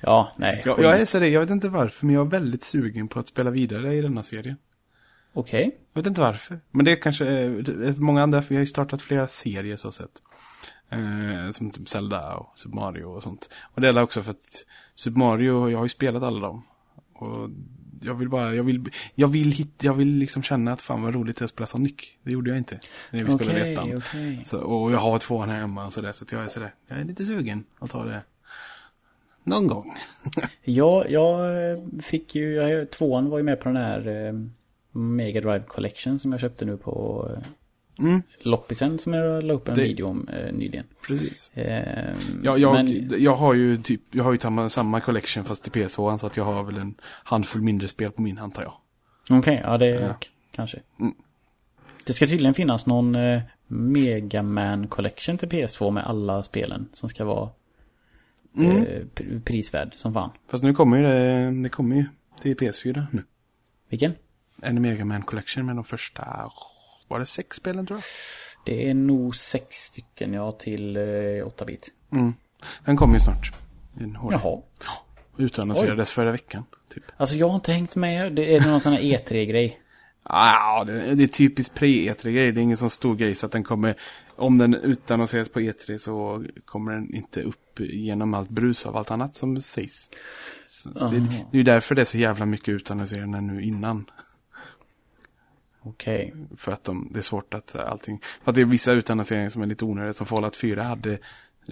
[0.03, 0.63] ja, nej.
[0.65, 0.85] Jag, skit.
[0.85, 3.51] jag är det, jag vet inte varför, men jag är väldigt sugen på att spela
[3.51, 4.57] vidare i denna serie.
[5.33, 5.79] Okej.
[5.93, 6.61] Jag vet inte varför.
[6.71, 9.93] Men det är kanske är många andra, för jag har ju startat flera serier så
[9.93, 10.23] sett.
[10.91, 13.51] Eh, som typ Zelda och Super Mario och sånt.
[13.75, 14.65] Och det är också för att
[14.95, 16.63] Super Mario, jag har ju spelat alla dem.
[17.13, 17.51] Och
[18.05, 21.15] jag vill bara, jag vill, jag vill hitta, jag vill liksom känna att fan vad
[21.15, 21.95] roligt det är att spela Sonic.
[22.23, 22.79] Det gjorde jag inte.
[23.11, 23.97] När vi spelade Okej, ettan.
[23.97, 24.43] okej.
[24.45, 26.99] Så, och jag har tvåan här hemma och sådär, så att jag är sådär, jag
[26.99, 28.23] är lite sugen att ta det.
[29.45, 29.95] Någon gång.
[30.63, 31.41] Ja, jag
[32.03, 34.33] fick ju, jag, tvåan var ju med på den här eh,
[35.01, 37.43] Mega Drive Collection som jag köpte nu på eh,
[37.99, 40.85] Mm, loppisen som jag la upp en Det- video om eh, nyligen.
[41.07, 41.51] precis.
[41.55, 45.63] Eh, Jag, jag, men, jag har ju typ, jag har ju samma, samma collection fast
[45.65, 48.73] till PS2 så att jag har väl en handfull mindre spel på min antar jag.
[49.39, 50.17] Okej, ja det Ja.
[50.51, 50.81] kanske.
[51.01, 51.15] Mm.
[52.07, 57.09] Det ska tydligen finnas någon eh, Mega Man Collection till PS2 med alla spelen som
[57.09, 57.51] ska vara
[58.57, 58.77] Mm.
[58.77, 60.31] eh, pr- prisvärd som fan.
[60.49, 62.05] Fast nu kommer ju det, det kommer ju
[62.43, 63.23] till PS4 nu.
[63.89, 64.13] Vilken?
[64.63, 66.51] En Mega Man Collection med de första,
[67.15, 68.05] var det sex spelen tror jag?
[68.65, 71.91] Det är nog sex stycken ja till eh, 8-bit.
[72.13, 72.35] Mm.
[72.85, 73.53] Den kommer ju snart.
[74.01, 74.37] En HD.
[74.43, 74.61] Jaha.
[75.37, 76.65] Utannonserades förra veckan.
[76.95, 77.05] Typ.
[77.17, 78.33] Alltså jag har inte hängt med.
[78.33, 79.81] Det är någon sån här E3-grej.
[80.23, 82.53] Ah, det, det är typiskt pre-E3-grej.
[82.53, 83.97] Det är ingen sån stor grej så att den kommer,
[84.37, 89.11] om den utannonseras på E3 så kommer den inte upp genom allt brus av allt
[89.11, 90.11] annat som sägs.
[90.67, 94.07] Så det, det är ju därför det är så jävla mycket utannonserande nu innan.
[95.85, 96.35] Okej.
[96.57, 99.51] För att de, det är svårt att eh, allting, för att det är vissa utannonseringar
[99.51, 101.19] som är lite onödiga som Fallout 4 hade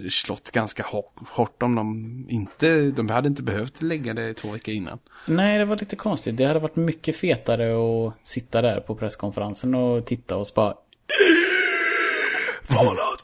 [0.09, 0.85] slått ganska
[1.29, 4.99] hårt, om de inte, de hade inte behövt lägga det två veckor innan.
[5.25, 6.37] Nej, det var lite konstigt.
[6.37, 10.73] Det hade varit mycket fetare att sitta där på presskonferensen och titta och bara...
[12.63, 13.21] Fallout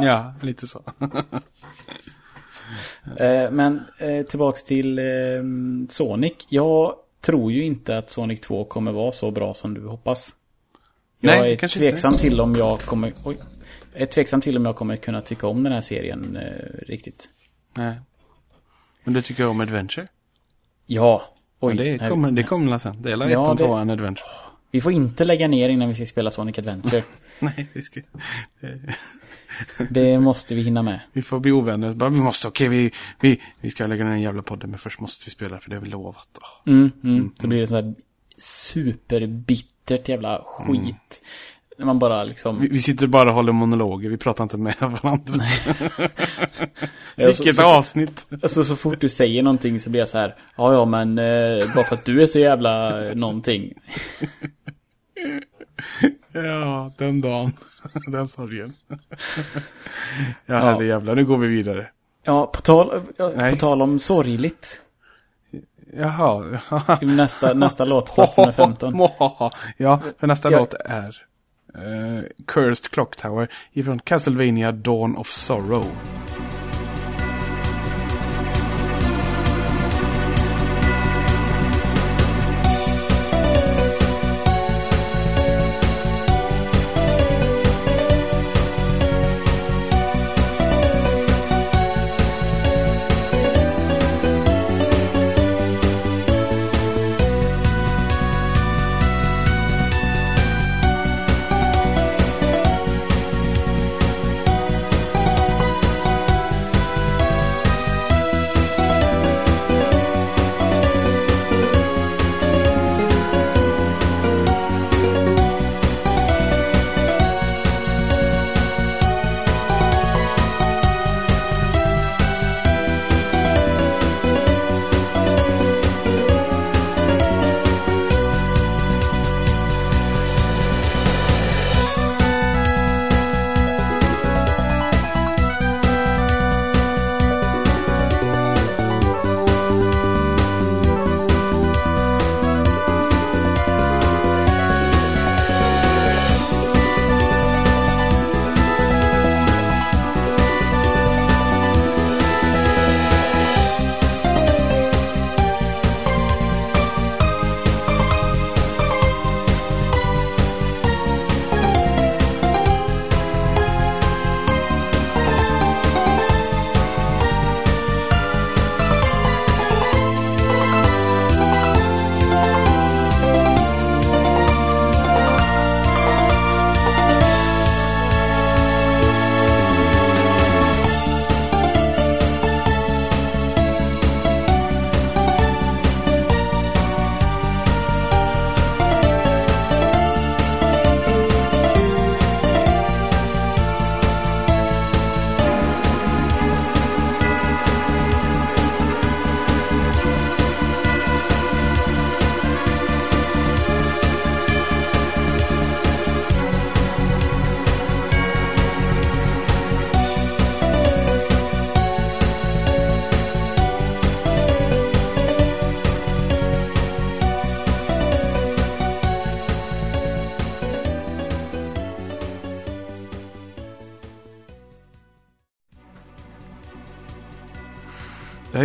[0.00, 0.06] 4!
[0.06, 0.82] Ja, lite så.
[3.16, 5.04] Eh, men eh, tillbaks till eh,
[5.88, 6.32] Sonic.
[6.48, 10.34] Jag tror ju inte att Sonic 2 kommer vara så bra som du hoppas.
[11.20, 12.22] Jag Nej, är kanske tveksam inte.
[12.24, 13.12] till om jag kommer...
[13.24, 13.36] Oj.
[13.92, 17.28] Jag är tveksam till om jag kommer kunna tycka om den här serien eh, riktigt.
[17.74, 17.94] Nej.
[19.04, 20.06] Men du tycker om Adventure?
[20.86, 21.22] Ja.
[21.60, 21.74] Oj.
[21.74, 23.02] Men det kommer, det kommer sen.
[23.02, 24.26] Det är Ja, ja, ettan, det- tvåan, Adventure.
[24.70, 27.02] Vi får inte lägga ner innan vi ska spela Sonic Adventure.
[27.38, 28.00] Nej, vi ska...
[29.90, 31.00] Det måste vi hinna med.
[31.12, 31.94] Vi får bli ovänner.
[31.94, 32.90] Bara, vi måste, okej, vi,
[33.20, 35.76] vi, vi ska lägga ner en jävla podden, men först måste vi spela, för det
[35.76, 36.28] har vi lovat.
[36.42, 36.72] Åh.
[36.72, 37.32] Mm, mm.
[37.40, 37.94] Så blir det sån här
[38.38, 41.22] superbittert jävla skit.
[41.78, 42.60] När man bara liksom...
[42.60, 45.44] Vi, vi sitter bara och håller monologer, vi pratar inte med varandra.
[47.16, 48.26] Vilket avsnitt!
[48.42, 50.36] Alltså så fort du säger någonting så blir jag så här.
[50.56, 53.72] Ja, ja, men eh, bara för att du är så jävla eh, någonting.
[56.32, 57.52] Ja, den dagen.
[58.06, 58.74] den sorgen.
[60.46, 61.86] ja, herre jävlar, nu går vi vidare.
[62.22, 63.02] Ja, på tal,
[63.50, 64.80] på tal om sorgligt.
[65.92, 66.60] Jaha.
[67.02, 68.94] Nästa, nästa låt, plats nummer 15.
[69.76, 70.58] ja, för nästa Ja.
[70.58, 71.16] låt är
[71.74, 75.84] eh, Cursed Clock Tower ifrån Castlevania Dawn of Sorrow.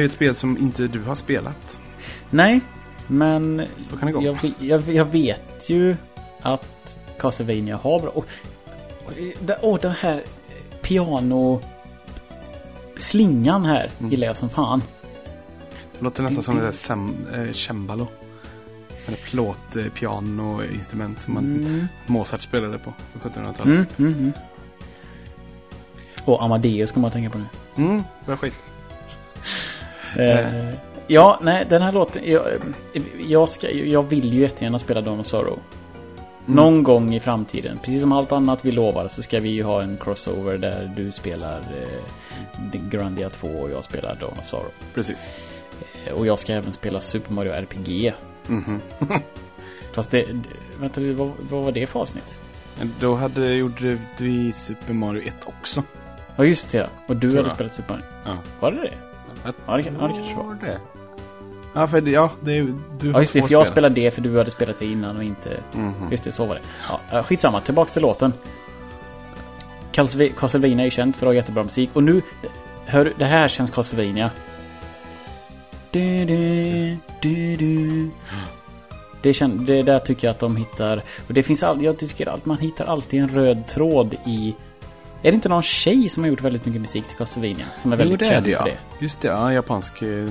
[0.05, 1.81] Ju ett spel som inte du har spelat.
[2.29, 2.59] Nej,
[3.07, 4.23] men Så kan det gå.
[4.23, 5.95] jag, jag, jag vet ju
[6.41, 8.09] att Castlevania har bra...
[8.09, 8.25] Och,
[9.05, 9.11] och,
[9.71, 10.23] och den här
[10.81, 11.61] piano...
[12.99, 14.11] Slingan här Mm.
[14.11, 14.81] gillar jag som fan.
[15.97, 18.07] Det låter nästan som ett sem, eh, cembalo.
[19.07, 21.87] Eller plåtpianoinstrument som man, Mm.
[22.05, 23.99] Mozart spelade på på 1700-talet.
[23.99, 24.31] Mm, mm, mm.
[26.25, 27.45] Och Amadeus kommer man tänka på nu.
[27.75, 28.53] Mm, bra skit.
[30.19, 30.73] Eh,
[31.07, 32.21] ja, nej, den här låten...
[32.25, 32.41] Jag,
[33.27, 35.59] jag, ska, jag vill ju jättegärna spela Dawn of Sorrow.
[36.45, 37.77] Någon gång i framtiden.
[37.83, 41.11] Precis som allt annat vi lovar så ska vi ju ha en crossover där du
[41.11, 44.71] spelar eh, Grandia 2 och jag spelar Dawn of Sorrow.
[44.93, 45.29] Precis.
[46.07, 48.13] Eh, Och jag ska även spela Super Mario RPG.
[48.47, 48.81] Mhm.
[49.93, 50.25] Fast det...
[50.79, 52.37] Vänta, vad, vad var det för avsnitt?
[52.99, 55.83] Då hade, gjorde vi Super Mario 1 också.
[56.35, 56.89] Ja, just det.
[57.07, 58.05] Och du hade spelat Super Mario.
[58.25, 58.37] Ja.
[58.59, 58.93] Var det det?
[59.67, 60.57] Ja, det kan- ja, det kanske var.
[60.61, 60.79] det.
[61.73, 62.61] Ja, för ja, det,
[62.99, 63.41] du Ja, just det.
[63.41, 63.71] För jag spel.
[63.73, 65.57] spelade det för du hade spelat det innan och inte...
[65.73, 65.93] Mhm.
[66.11, 66.61] Just det, så var det.
[66.89, 68.33] Ja, eh, skitsamma, tillbaks till låten.
[69.91, 71.89] Castleva- Castlevania är ju känt för att ha jättebra musik.
[71.93, 72.21] Och nu,
[72.85, 74.31] hör det här känns Castlevania.
[75.91, 78.09] Du, du, du, du.
[79.21, 81.03] Det, kän, det där tycker jag att de hittar.
[81.27, 84.55] Och det finns all, jag tycker att man hittar alltid en röd tråd i...
[85.21, 87.65] Är det inte någon tjej som har gjort väldigt mycket musik till Castlevania?
[87.81, 88.57] Som är väldigt jo, det är känd det, ja.
[88.57, 88.77] för det?
[88.99, 90.01] Just det, ja, japansk.
[90.01, 90.25] eh,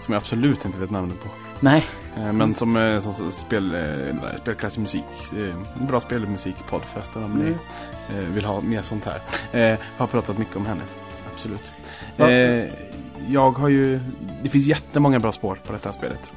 [0.00, 1.28] Som jag absolut inte vet namnet på.
[1.60, 1.84] Nej.
[2.16, 3.84] Eh, Men som, eh, som spel,
[4.42, 5.04] spelklassisk musik.
[5.88, 7.46] Bra spelmusik-podd förresten om Mm.
[7.48, 9.20] ni vill ha mer sånt här.
[9.72, 10.82] Eh, har pratat mycket om henne.
[11.34, 11.72] Absolut.
[12.16, 12.30] Ja.
[13.28, 14.00] Jag har ju...
[14.42, 16.32] Det finns jättemånga bra spår på detta spelet.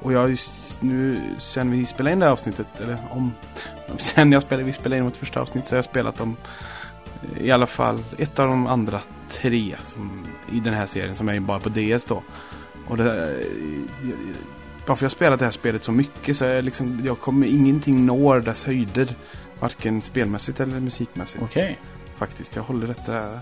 [0.00, 3.32] Och jag har just nu, sen vi spelade in det här avsnittet, eller om...
[3.98, 6.36] Sen jag spelade, vi spelade in vårt första avsnitt så har jag spelat dem
[7.36, 11.28] eh, i alla fall ett av de andra tre som, i den här serien som
[11.28, 12.22] är bara på DS då.
[12.86, 13.46] Och det, eh,
[14.86, 17.20] bara för jag har spelat det här spelet så mycket så är jag liksom, jag
[17.20, 19.08] kommer ingenting når dess höjder.
[19.60, 21.42] Varken spelmässigt eller musikmässigt.
[21.42, 21.78] Okej.
[22.16, 23.40] Faktiskt, jag håller detta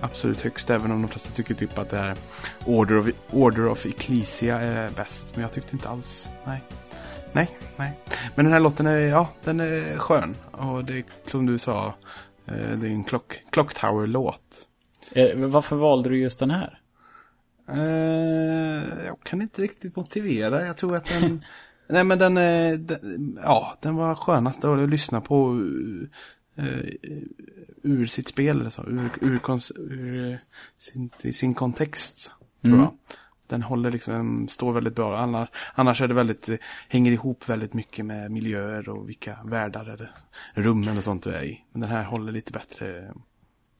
[0.00, 0.70] absolut högst.
[0.70, 2.16] Även om de flesta tycker typ att det här
[2.64, 5.32] Order of, Order of Ecclesia är bäst.
[5.34, 6.62] Men jag tyckte inte alls, nej.
[7.32, 7.92] Nej, nej.
[8.36, 10.36] Men den här låten är, ja, den är skön.
[10.50, 11.86] Och det är som du sa,
[12.46, 14.66] eh, det är en Clock, Clock Tower-låt.
[15.12, 16.80] Eh, Varför valde du just den här?
[17.68, 20.66] Eh, jag kan inte riktigt motivera.
[20.66, 21.44] Jag tror att den...
[21.88, 22.34] nej men den,
[22.86, 23.38] den...
[23.42, 25.50] Ja, den var skönast att lyssna på
[26.56, 26.66] eh,
[27.82, 28.60] ur sitt spel.
[28.60, 29.40] Eller så, ur ur,
[29.78, 30.38] ur
[30.78, 32.32] sin, sin kontext.
[32.62, 32.80] Tror Mm.
[32.80, 32.92] jag.
[33.48, 35.18] Den håller liksom, står väldigt bra.
[35.18, 36.56] Annars, annars är det väldigt, eh,
[36.88, 40.10] hänger ihop väldigt mycket med miljöer och vilka världar eller
[40.54, 41.64] rum eller sånt du är i.
[41.72, 43.12] Men den här håller lite bättre.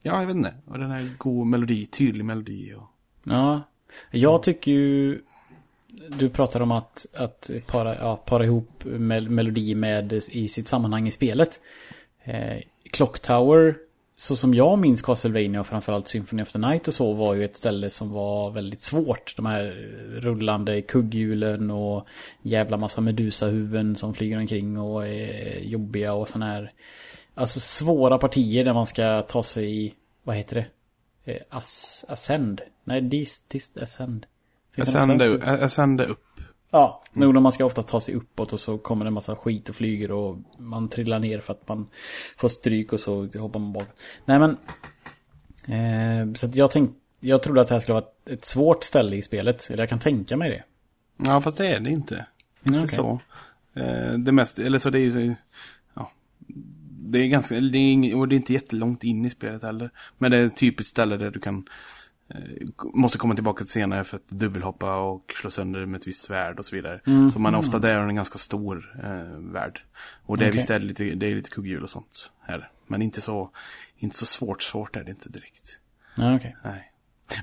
[0.01, 0.53] Ja, jag vet inte.
[0.65, 2.73] Och den här god melodi, tydlig melodi.
[2.73, 2.83] Och...
[3.23, 3.61] Ja,
[4.11, 5.21] jag tycker ju...
[6.07, 11.07] Du pratar om att, att para, ja, para ihop mel melodi med i sitt sammanhang
[11.07, 11.61] i spelet.
[12.23, 12.61] Eh,
[12.91, 13.75] Clock Tower,
[14.19, 17.45] så som jag minns Castlevania och framförallt Symphony of the Night och så var ju
[17.45, 19.33] ett ställe som var väldigt svårt.
[19.35, 19.63] De här
[20.09, 22.07] rullande kugghjulen och
[22.41, 26.71] jävla massa medusahuvuden som flyger omkring och är jobbiga och sådana här.
[27.35, 29.93] Alltså svåra partier där man ska ta sig i,
[30.23, 30.65] vad heter det?
[31.33, 32.61] Eh, As, ascend?
[32.83, 34.25] Nej, dis, dis, ascend.
[35.51, 36.25] Jag sände upp.
[36.71, 39.35] Ja, nog när man ska ofta ta sig uppåt och så kommer det en massa
[39.35, 41.87] skit och flyger och man trillar ner för att man
[42.37, 43.87] får stryk och så hoppar man bak.
[44.25, 44.57] Nej men,
[45.75, 49.21] eh, så jag tänkte, jag trodde att det här skulle vara ett, svårt ställe i
[49.21, 50.63] spelet, eller jag kan tänka mig det.
[51.27, 52.25] Ja, fast det är det inte.
[52.63, 52.87] Inte okej.
[52.87, 53.19] så.
[53.73, 55.35] Eh, det mest, eller så det är ju
[55.93, 56.11] ja.
[57.01, 59.89] Det är ganska, det är, och det är inte jättelångt in i spelet heller.
[60.17, 61.67] Men det är ett typiskt ställe där du kan,
[62.93, 66.59] måste komma tillbaka till senare för att dubbelhoppa och slå sönder med ett visst svärd
[66.59, 67.01] och så vidare.
[67.07, 67.31] Mm.
[67.31, 69.81] Så man är ofta där och en ganska stor eh, värld.
[70.25, 70.57] Och det är Okej.
[70.57, 72.71] visst är det lite, det är lite kugghjul och sånt här.
[72.87, 73.51] Men inte så,
[73.97, 75.79] inte så svårt, svårt är det inte direkt.
[76.15, 76.55] Ja, okej.
[76.63, 76.91] Nej.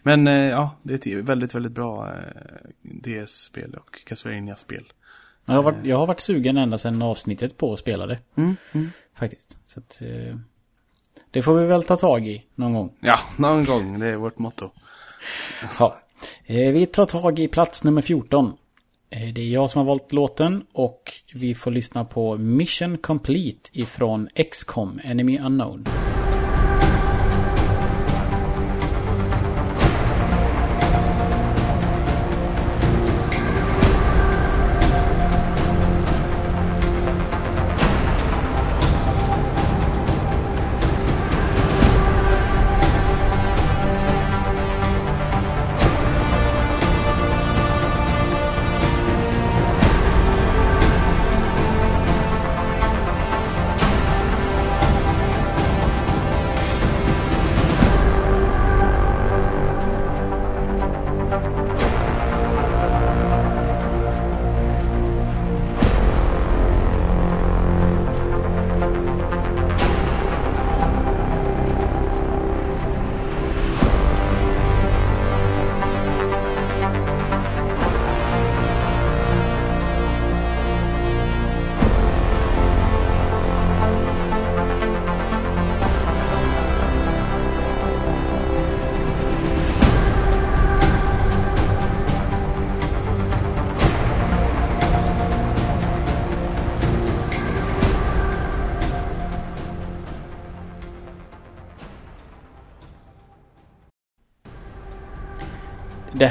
[0.03, 4.85] Men eh, ja, det är ett väldigt, väldigt bra eh, DS-spel och Castlevania-spel.
[5.45, 8.57] Jag, har varit, jag har varit sugen ända sedan avsnittet på att spela det, Mm,
[8.73, 8.91] mm.
[9.15, 9.59] faktiskt.
[9.67, 10.37] Så att, eh,
[11.31, 12.93] det får vi väl ta tag i någon gång.
[13.01, 13.99] Ja, någon gång.
[14.01, 14.71] Det är vårt motto.
[15.79, 15.97] Ja.
[16.47, 18.53] Eh, Vi tar tag i plats nummer 14.
[19.11, 23.71] Eh, Det är jag som har valt låten och vi får lyssna på Mission Complete
[23.73, 25.85] ifrån XCOM Enemy Unknown.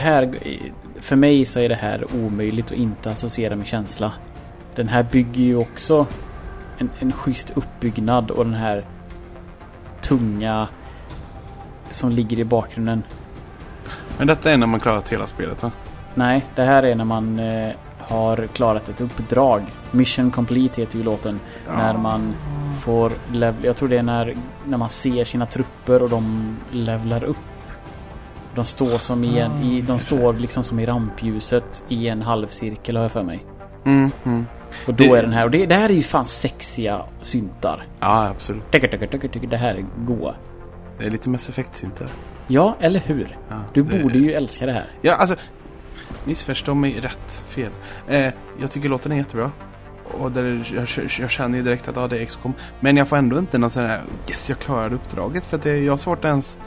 [0.06, 0.40] Här,
[1.00, 4.12] för mig så är det här omöjligt att inte associera med känsla.
[4.76, 6.08] Den här bygger ju också
[6.78, 8.86] en, en schysst uppbyggnad och den här
[10.02, 10.68] tunga
[11.90, 13.04] som ligger i bakgrunden.
[14.18, 15.72] Men detta är när man klarat hela spelet va?
[16.14, 19.64] Nej, det här är när man eh, har klarat ett uppdrag.
[19.92, 21.40] Mission Complete heter ju låten.
[21.68, 21.78] Ja.
[21.78, 22.36] När man
[22.82, 23.64] får level...
[23.64, 24.36] Jag tror det är när,
[24.66, 27.38] när man ser sina trupper och de levlar upp.
[28.56, 32.96] De står som i en, i, de står liksom som i rampljuset i en halvcirkel
[32.96, 33.46] har jag för mig.
[33.86, 34.46] Mm, mm.
[34.88, 37.88] Och då Det- är den här, och det, det här är ju fan sexiga syntar.
[38.00, 38.72] Ja, absolut.
[38.72, 40.36] Tycker, tycker, tycker, tycker det här är goa.
[41.00, 42.08] Det är lite Mass Effect-syntar.
[42.48, 43.38] Ja, eller hur?
[43.50, 44.86] Ja, Du det- borde ju älska det här.
[45.02, 45.36] Ja, alltså.
[46.26, 47.72] Missförstå mig rätt fel.
[48.08, 49.52] Eh, jag tycker låten är jättebra.
[50.20, 50.44] Och där
[50.76, 52.54] jag, jag, jag känner ju direkt att ja, det är XCOM.
[52.80, 55.46] Men jag får ändå inte någon sån här yes, jag klarade uppdraget.
[55.46, 56.60] För att det, jag har svårt att ens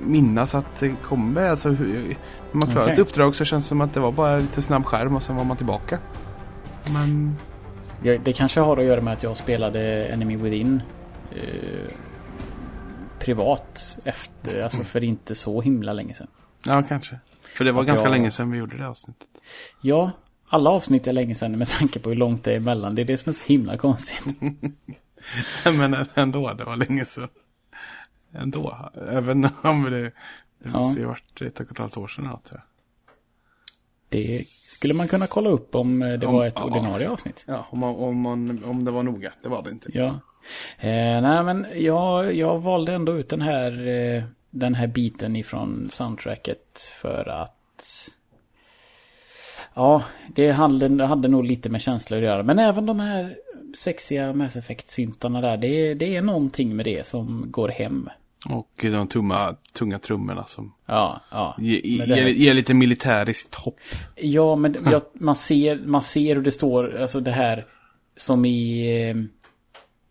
[0.00, 1.50] minnas att det kommer.
[1.50, 2.16] Alltså, hur,
[2.52, 3.02] när man klarar ett Okej.
[3.02, 5.44] uppdrag så känns det som att det var bara lite snabb skärm och sen var
[5.44, 5.98] man tillbaka.
[6.92, 7.36] Men
[8.02, 10.82] Ja, Det kanske har att göra med att jag spelade Enemy Within.
[11.36, 11.92] eh,
[13.18, 16.26] privat efter, alltså för inte så himla länge sedan.
[16.66, 17.18] Ja, kanske.
[17.56, 19.28] För det var Att ganska jag- länge sedan vi gjorde det avsnittet.
[19.80, 20.10] Ja,
[20.48, 22.94] alla avsnitt är länge sedan med tanke på hur långt det är emellan.
[22.94, 24.22] Det är det som är så himla konstigt.
[25.64, 27.28] Men ändå, det var länge sedan.
[28.34, 28.90] Ändå.
[29.10, 30.12] Även om det, det
[30.64, 30.70] Ja.
[30.70, 32.26] måste ju varit ett och ett halvt år sedan.
[32.26, 32.60] Alltså.
[34.08, 36.64] Det skulle man kunna kolla upp om eh, det Om- var ett ja.
[36.64, 37.44] ordinarie avsnitt.
[37.48, 39.32] Ja, om, man, om, man, om det var noga.
[39.42, 39.88] Det var det inte.
[39.94, 40.06] Ja.
[40.78, 45.88] Eh, nej men jag, jag valde ändå ut den här, eh, den här biten ifrån
[45.90, 48.10] soundtracket för att...
[49.74, 50.02] Ja,
[50.34, 52.42] det hade, det hade nog lite med känslor att göra.
[52.42, 53.36] Men även de här
[53.76, 55.56] sexiga Mass Effect-syntarna där.
[55.56, 58.08] Det, det är någonting med det som går hem.
[58.48, 61.56] Och de tumma, tunga trummorna som Ja, ja.
[61.58, 63.76] ger, Men det ger, här- ger lite militäriskt hopp.
[64.16, 67.66] Ja, men jag, man, ser, man ser hur det står, alltså det här
[68.16, 68.86] som i...
[69.10, 69.16] eh,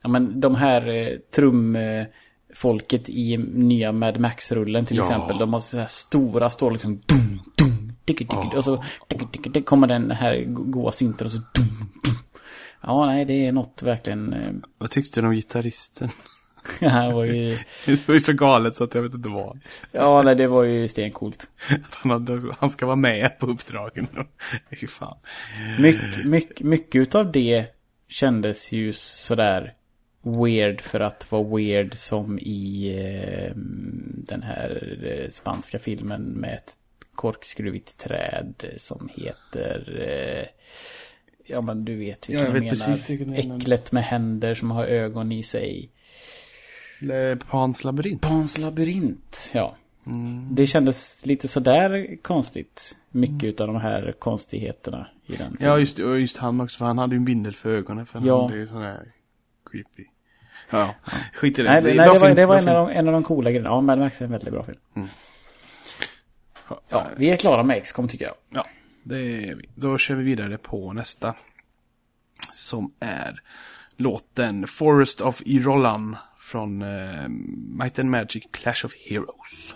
[0.06, 5.04] Ja, men de här eh, trumfolket i nya Mad Max-rullen till Ja.
[5.04, 5.38] exempel.
[5.38, 7.02] De har så här stora, står liksom...
[7.06, 11.32] Dum, dum, dicke, dicke, Och så dicke, dicke, dicke, kommer den här goa synten och
[11.32, 11.38] så...
[11.38, 11.68] Dum,
[12.04, 12.16] dum.
[12.82, 14.34] Ja, nej, det är något verkligen...
[14.34, 16.10] eh, Vad tyckte du om gitarristen?
[16.80, 17.57] Det här var ju...
[17.86, 19.59] Det var ju så galet så att jag vet inte vad.
[19.91, 21.49] Ja, nej, det var ju stencoolt.
[21.70, 24.07] Att han, hade, han ska vara med på uppdragen.
[24.80, 25.18] Fy fan.
[25.80, 27.66] Mycket, mycket, mycket utav det
[28.07, 29.74] kändes ju sådär
[30.22, 33.51] weird för att vara weird som i eh,
[34.28, 36.74] den här eh, spanska filmen med ett
[37.16, 40.47] korkskruvigt träd som heter eh,
[41.45, 42.97] Ja men du vet vilken Ja, jag jag, vet menar.
[42.97, 43.59] precis.
[43.61, 45.89] Äcklet med händer som har ögon i sig.
[47.04, 48.22] Le- Pans labyrint.
[48.22, 49.76] Pans labyrint, ja.
[50.08, 50.47] Mm.
[50.56, 52.97] Det kändes lite sådär konstigt.
[53.10, 56.78] Mycket utav de här konstigheterna i den Ja, just, just han också.
[56.78, 58.06] För han hade ju en bindel för ögonen.
[58.06, 58.47] För Ja.
[58.47, 59.04] han ju sån här
[59.72, 60.06] creepy.
[60.70, 60.95] Ja,
[61.34, 61.70] skit i det.
[61.70, 63.70] Nej, Det nej, det var, det var en, av de, en av de coola grejerna.
[63.70, 64.80] Ja, Mad Max är en väldigt bra film.
[66.70, 68.36] Ja, Ja, vi är klara med XCOM tycker jag.
[68.49, 68.66] ja,
[69.04, 69.18] det
[69.49, 69.70] är vi.
[69.76, 71.36] Då kör vi vidare på nästa.
[72.54, 73.41] Som är
[73.97, 77.30] låten Forest of Irolan från eh,
[77.80, 79.76] Might and Magic Clash of Heroes.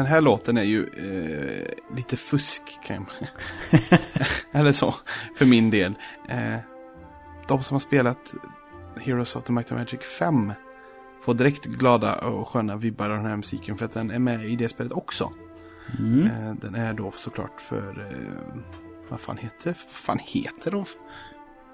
[0.00, 3.28] Den här låten är ju eh, lite fusk kan jag
[4.52, 4.94] Eller så,
[5.36, 5.94] för min del.
[6.28, 6.56] Eh,
[7.48, 8.34] de som har spelat
[8.96, 10.52] Heroes of the Might and Magic 5
[11.22, 14.44] får direkt glada och sköna vibbar av den här musiken för att den är med
[14.44, 15.32] i det spelet också.
[15.98, 16.26] Mm.
[16.26, 18.60] Eh, den är då såklart för, eh,
[19.08, 20.84] vad fan heter, vad fan heter de?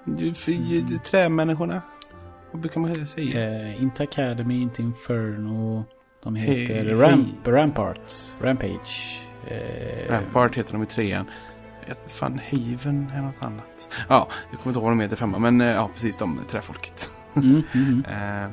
[0.05, 0.99] Du, för, mm.
[0.99, 1.81] Trämänniskorna?
[2.51, 3.61] Vad brukar man säga?
[3.61, 5.85] Eh, inte Academy, inte Inferno.
[6.27, 7.53] De heter Hey, Ramp, hey.
[7.53, 8.13] Rampart.
[8.41, 9.19] Rampage.
[9.47, 11.25] Eh, Rampart heter de i trean.
[12.07, 13.89] Fan, Haven är något annat.
[14.09, 15.41] Ja, jag kommer inte ihåg vad de heter i femman.
[15.41, 17.09] Men eh, ja, precis de, träfolket.
[17.35, 18.49] Mm, mm, Eh,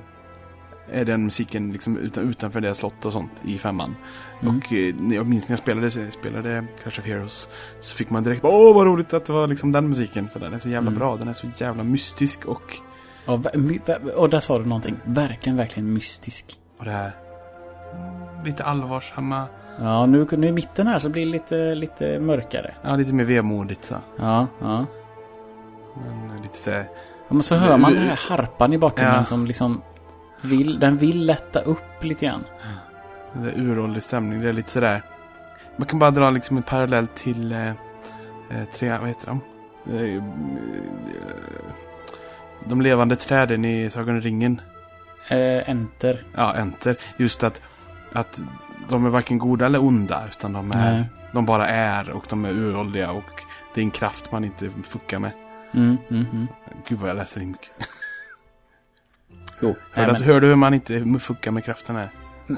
[1.00, 3.96] är den musiken liksom utan, utanför deras slott och sånt i femman.
[4.42, 4.56] Mm.
[4.58, 7.48] Och eh, jag minns när jag spelade, spelade Clash of Heroes
[7.80, 10.28] så fick man direkt åh vad roligt att det var liksom den musiken.
[10.28, 10.98] För den är så jävla Mm.
[10.98, 12.76] bra, den är så jävla mystisk och,
[13.26, 13.42] Ja,
[14.16, 14.96] och där sa du någonting.
[15.04, 16.58] Verkligen, verkligen mystisk.
[16.78, 17.23] och det här mm,
[18.44, 19.46] lite allvarsamma,
[19.80, 22.74] Ja, nu, nu i mitten här så blir det lite, lite mörkare.
[22.82, 23.94] ja lite mer vemodigt så.
[24.16, 24.86] Ja, ja.
[26.28, 26.80] Men lite så här,
[27.28, 29.24] ja men så hör man den här harpan i bakgrunden Ja.
[29.24, 29.82] som liksom
[30.42, 32.44] vill, den vill lätta upp lite grann.
[33.32, 34.40] Det är uråldrig stämning.
[34.40, 35.02] Det är lite sådär.
[35.76, 37.74] Man kan bara dra liksom en parallell till eh, eh,
[38.72, 39.40] tre, vad heter de?
[39.98, 40.22] Eh,
[42.64, 44.60] de levande träden i Sagan om ringen.
[45.28, 46.24] Eh, enter.
[46.34, 46.96] Ja, Enter.
[47.16, 47.62] Just att,
[48.14, 48.44] att
[48.88, 50.22] de är varken goda eller onda.
[50.28, 51.04] Utan de, är, Nej.
[51.32, 53.10] de bara är och de är uråldriga.
[53.10, 53.42] Och
[53.74, 55.30] det är en kraft man inte fuckar med.
[55.74, 56.46] Mm, mm, mm.
[56.88, 57.70] Gud vad jag läser in mycket.
[59.60, 62.08] Jo, Hör, men, hör du hur man inte fuckar med kraften här?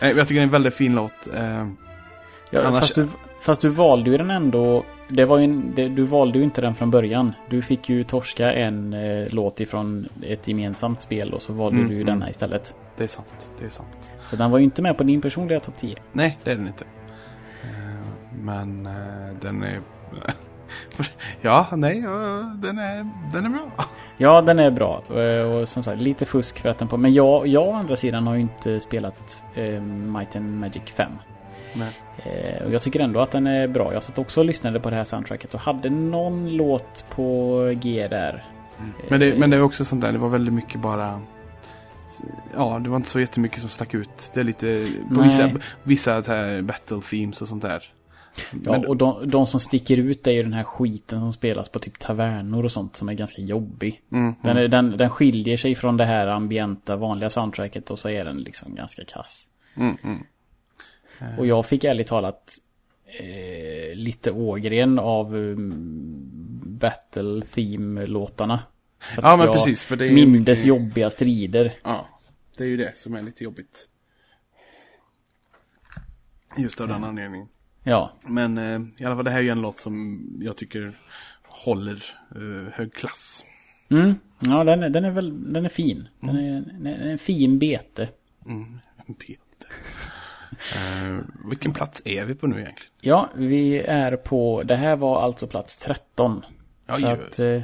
[0.00, 1.26] Nej, jag tycker det är en väldigt fin låt.
[1.34, 1.66] Eh,
[2.50, 3.08] ja, annars- fast, du,
[3.42, 4.84] fast du valde ju den ändå.
[5.08, 7.32] Det var en, det, du valde ju inte den från början.
[7.50, 11.88] Du fick ju torska en eh, låt ifrån ett gemensamt spel och så valde Mm,
[11.88, 12.14] du ju mm.
[12.14, 12.74] denna istället.
[13.00, 13.54] Det är sant.
[13.58, 14.12] Det är sant.
[14.30, 15.96] Så den var ju inte med på din personliga topp 10.
[16.12, 16.84] Nej, det är den inte.
[17.64, 18.06] Eh,
[18.42, 19.80] Men eh, den är...
[21.40, 22.00] ja, nej,
[22.54, 23.70] den är, den är bra.
[24.16, 25.02] Ja, den är bra.
[25.20, 26.96] Eh, Och som sagt, lite fusk för att den på.
[26.96, 31.12] Men jag, jag å andra sidan har ju inte spelat eh, Might and Magic 5.
[31.74, 31.88] Nej.
[32.18, 33.92] Eh, och jag tycker ändå att den är bra.
[33.94, 38.08] Jag satt också och lyssnade på det här soundtracket och hade någon låt på G
[38.10, 38.44] där.
[39.08, 41.20] Men det, men det är också sånt där, det var väldigt mycket bara...
[42.54, 44.30] Ja, det var inte så jättemycket som stack ut.
[44.34, 44.86] Det är lite...
[45.08, 45.22] På Nej.
[45.22, 45.50] vissa,
[45.82, 47.84] vissa här battle themes och sånt där.
[48.64, 51.68] Ja, Men- och de, de som sticker ut är ju den här skiten som spelas
[51.68, 54.02] på typ tavernor och sånt som är ganska jobbig.
[54.12, 58.08] Mm, Den, är, den, den skiljer sig från det här ambienta vanliga soundtracket och så
[58.08, 59.48] är den liksom ganska kass.
[59.74, 60.18] mm, mm.
[61.38, 62.58] Och jag fick ärligt talat
[63.20, 65.72] eh, lite ågren av um,
[66.64, 68.58] Battle Theme-låtarna.
[69.22, 71.78] Ja, men precis, för det är mindes mycket- jobbiga strider.
[71.82, 72.08] Ja,
[72.56, 73.88] det är ju det som är lite jobbigt.
[76.56, 77.48] Just av den anledningen.
[77.82, 81.00] Ja, Men eh, i alla fall det här är ju en låt som jag tycker
[81.42, 82.04] håller
[82.36, 83.44] eh, hög klass.
[83.88, 84.14] mm.
[84.38, 86.08] ja den, är, den är väl den är fin.
[86.20, 88.08] Den är, den är en fin bete.
[88.46, 88.78] Mm,
[89.18, 89.70] Peter.
[90.76, 92.92] Eh, vilken plats är vi på nu egentligen?
[93.00, 96.44] Ja, vi är på, det här var alltså plats 13.
[96.86, 97.06] Ja, så ju.
[97.06, 97.62] att eh,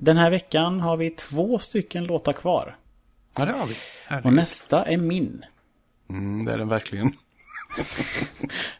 [0.00, 2.76] den här veckan har vi två stycken låtar kvar.
[3.36, 3.72] Ja, det har vi.
[3.72, 4.32] Och Herregud.
[4.32, 5.44] nästa är min.
[6.10, 7.12] Mm, det är den verkligen.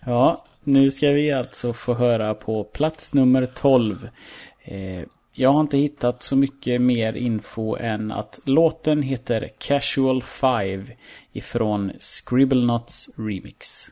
[0.07, 4.09] Ja, nu ska vi alltså få höra på plats nummer 12.
[4.62, 5.03] Eh,
[5.33, 10.87] jag har inte hittat så mycket mer info än att låten heter Casual 5
[11.33, 13.91] ifrån Scribblenauts Remix.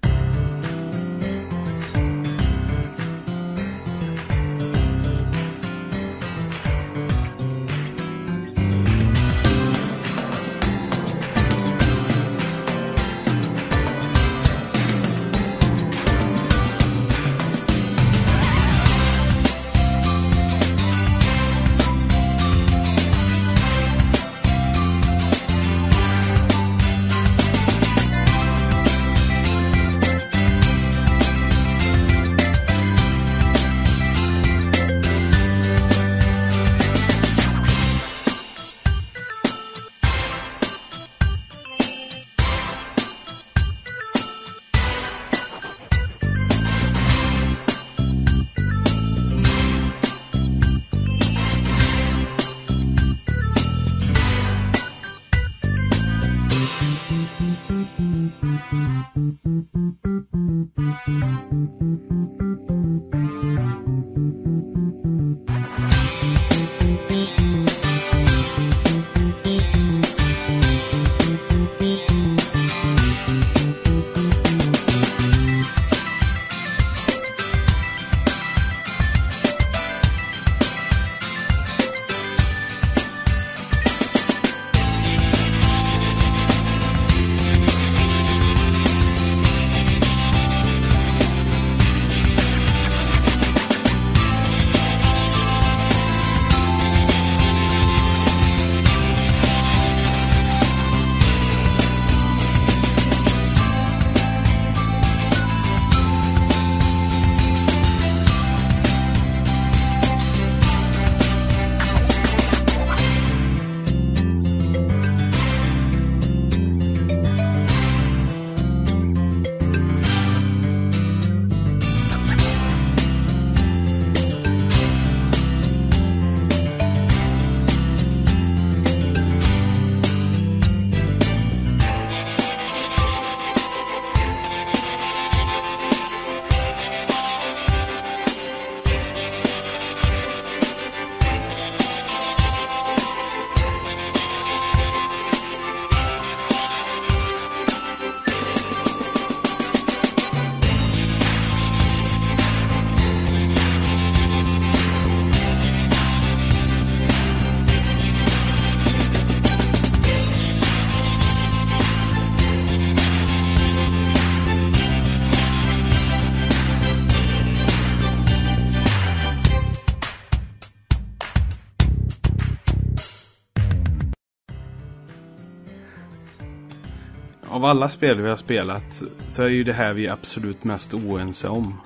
[177.69, 181.81] Alla spel vi har spelat så är ju det här vi absolut mest oense om.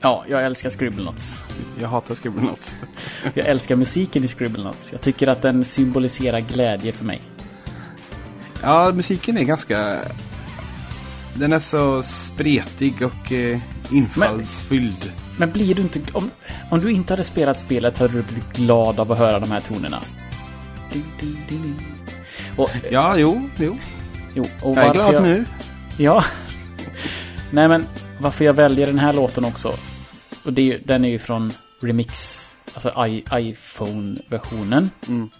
[0.00, 1.44] Ja, jag älskar Scribblenauts.
[1.80, 2.76] Jag hatar Scribblenauts.
[3.34, 4.92] Jag älskar musiken i Scribblenauts.
[4.92, 7.22] Jag tycker att den symboliserar glädje för mig.
[8.62, 10.00] Ja, musiken är ganska...
[11.34, 13.58] Den är så spretig och eh,
[13.92, 15.12] infallsfylld.
[15.38, 16.00] Men blir du inte...
[16.12, 16.30] Om,
[16.70, 19.60] om du inte hade spelat spelet hade du blivit glad av att höra de här
[19.60, 20.00] tonerna.
[20.92, 21.74] Du, du, du, du.
[22.56, 23.76] Och, Ja, jo, jo.
[24.38, 25.44] Jo, och Jag är glad nu.
[25.96, 26.24] Ja.
[27.50, 27.86] Nej men
[28.20, 29.74] varför jag väljer den här låten också.
[30.44, 32.38] Och det är ju, den är ju från Remix.
[32.74, 32.92] Alltså
[33.32, 34.90] iPhone-versionen.
[35.08, 35.30] Mm.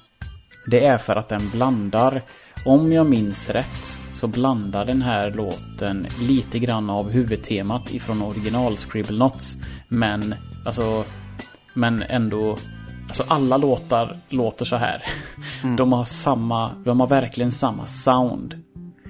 [0.67, 2.23] Det är för att den blandar,
[2.65, 8.77] om jag minns rätt, så blandar den här låten lite grann av huvudtemat ifrån original
[8.77, 9.57] Scribblenauts.
[9.89, 10.35] Men,
[10.67, 11.05] alltså,
[11.75, 12.59] men ändå,
[13.07, 15.05] alltså alla låtar låter så här.
[15.63, 15.77] Mm.
[15.77, 18.63] De har samma, de har verkligen samma sound.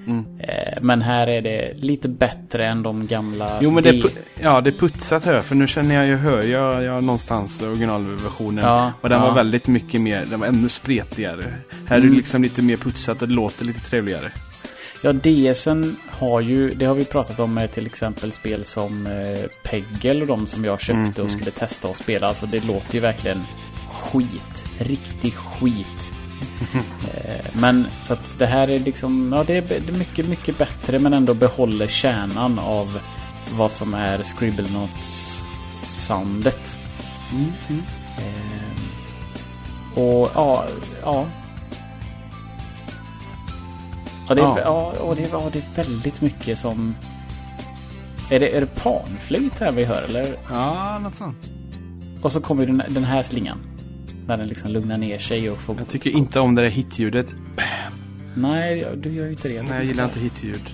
[0.09, 0.25] Mm.
[0.39, 3.59] Eh, Men här är det lite bättre än de gamla...
[3.61, 4.03] Jo, men det, är
[4.41, 5.39] ja, det är putsat här.
[5.39, 8.65] För nu känner jag, jag hör jag, jag någonstans originalversionen.
[8.65, 9.27] Ja, och den ja.
[9.27, 11.45] var väldigt mycket mer, den var ännu spretigare.
[11.87, 12.11] Här är Mm.
[12.11, 14.31] det liksom lite mer putsat och det låter lite trevligare.
[15.01, 19.39] Ja, DSen har ju, det har vi pratat om med till exempel spel som eh,
[19.63, 22.27] Peggle och de som jag köpte och skulle testa och spela.
[22.27, 23.41] Alltså det låter ju verkligen
[23.91, 24.65] skit.
[24.79, 26.11] Riktig skit.
[26.73, 31.13] Eh, men så att det här är liksom, ja det är, mycket, mycket bättre men
[31.13, 32.99] ändå behåller kärnan av
[33.51, 35.41] vad som är Scribblenauts
[35.83, 36.77] soundet.
[38.17, 38.79] Eh,
[40.03, 40.65] och ja,
[41.03, 41.25] ja.
[44.27, 44.61] Ja, det är, Ja.
[44.65, 45.01] ja.
[45.01, 46.95] och det, ja, det är väldigt mycket som...
[48.29, 50.35] Är det, är det panflöjt här vi hör eller?
[50.49, 51.49] Ja, något sånt.
[52.21, 53.59] Och så kommer den, den här slingan.
[54.29, 55.75] När den liksom lugnar ner sig och får...
[55.77, 57.33] Jag tycker inte om det där hitljudet.
[58.35, 59.61] Nej, du gör ju inte det.
[59.61, 60.69] Nej, jag gillar inte hitljud.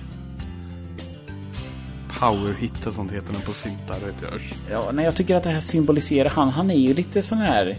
[2.20, 4.40] Power hit och sånt heter den på syntar, vet jag.
[4.70, 6.48] Ja, nej, jag tycker att det här symboliserar han.
[6.48, 7.78] Han är ju lite sån här...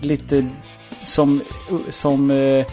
[0.00, 0.48] Lite
[1.04, 1.42] som...
[1.90, 2.30] Som...
[2.30, 2.66] eh,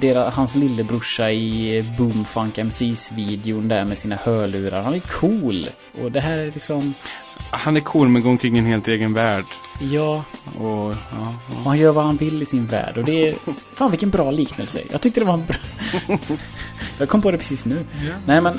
[0.00, 4.82] Deras, hans lillebrorsa i Boomfunk MCs-videon där med sina hörlurar.
[4.82, 5.66] Han är cool.
[6.02, 6.94] Och det här är liksom...
[7.56, 9.44] Han är cool men går omkring i en helt egen värld.
[9.80, 10.24] Ja,
[10.58, 11.34] Och, ja, ja.
[11.48, 12.98] Och han gör vad han vill i sin värld.
[12.98, 13.34] Och det är...
[13.74, 14.78] Fan vilken bra liknelse.
[14.90, 15.56] Jag tyckte det var en bra...
[16.98, 17.86] jag kom på det precis nu.
[18.06, 18.12] Ja.
[18.26, 18.58] Nej men...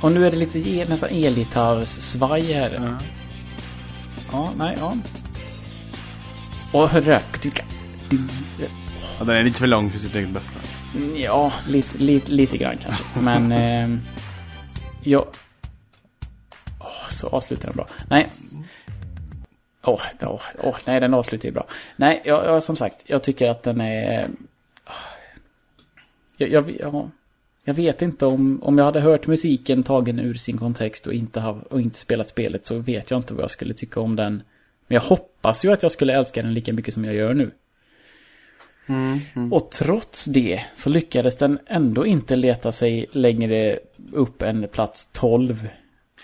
[0.00, 2.80] Och nu är det lite nästan elgitarrssvaj här.
[2.82, 2.98] Ja.
[4.32, 4.96] Ja, nej, ja.
[6.72, 7.18] Och hörru...
[9.18, 10.58] Ja, den är lite för lång för sitt eget bästa.
[11.16, 13.04] Ja, lite, lite, lite grann kanske.
[13.20, 13.52] Men...
[13.52, 13.98] Eh,
[15.02, 15.26] jag...
[17.14, 17.88] Så avslutar den bra.
[18.10, 18.28] Nej.
[19.82, 21.66] Åh, åh, åh, nej den avslutar ju bra.
[21.96, 24.28] Nej, jag, jag, som sagt, jag tycker att den är...
[26.36, 27.10] Jag, jag, ja,
[27.64, 31.40] jag vet inte om, om jag hade hört musiken tagen ur sin kontext och inte,
[31.40, 34.32] ha, och inte spelat spelet så vet jag inte vad jag skulle tycka om den.
[34.86, 37.50] Men jag hoppas ju att jag skulle älska den lika mycket som jag gör nu.
[39.50, 43.78] Och trots det så lyckades den ändå inte leta sig längre
[44.12, 45.68] upp än plats 12.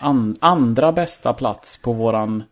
[0.01, 2.43] An andra bästa plats på våran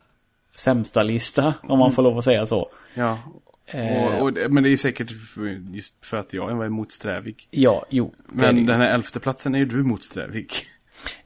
[0.57, 2.71] sämsta lista, om man får lov att säga så.
[2.95, 3.19] Ja.
[3.67, 4.05] Eh.
[4.05, 7.49] Och, och, men det är ju säkert för, just för att jag är motsträvig.
[7.51, 8.15] Ja, jo.
[8.27, 10.53] Men den här elfte platsen är ju du motsträvig.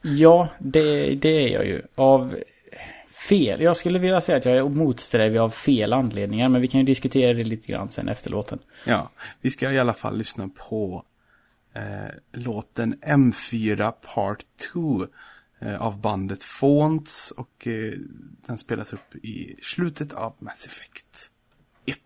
[0.01, 1.81] Ja, det, det är jag ju.
[1.95, 2.35] Av
[3.29, 3.61] fel.
[3.61, 6.49] Jag skulle vilja säga att jag är motsträvig av fel anledningar.
[6.49, 8.59] Men vi kan ju diskutera det lite grann sen efter låten.
[8.85, 11.05] Ja, vi ska i alla fall lyssna på
[11.73, 11.81] eh,
[12.31, 14.39] låten M4 Part
[14.73, 15.07] 2 eh,
[15.65, 17.93] Eh, av bandet Fonts och eh,
[18.47, 21.31] den spelas upp i slutet av Mass Effect
[21.85, 21.99] 1.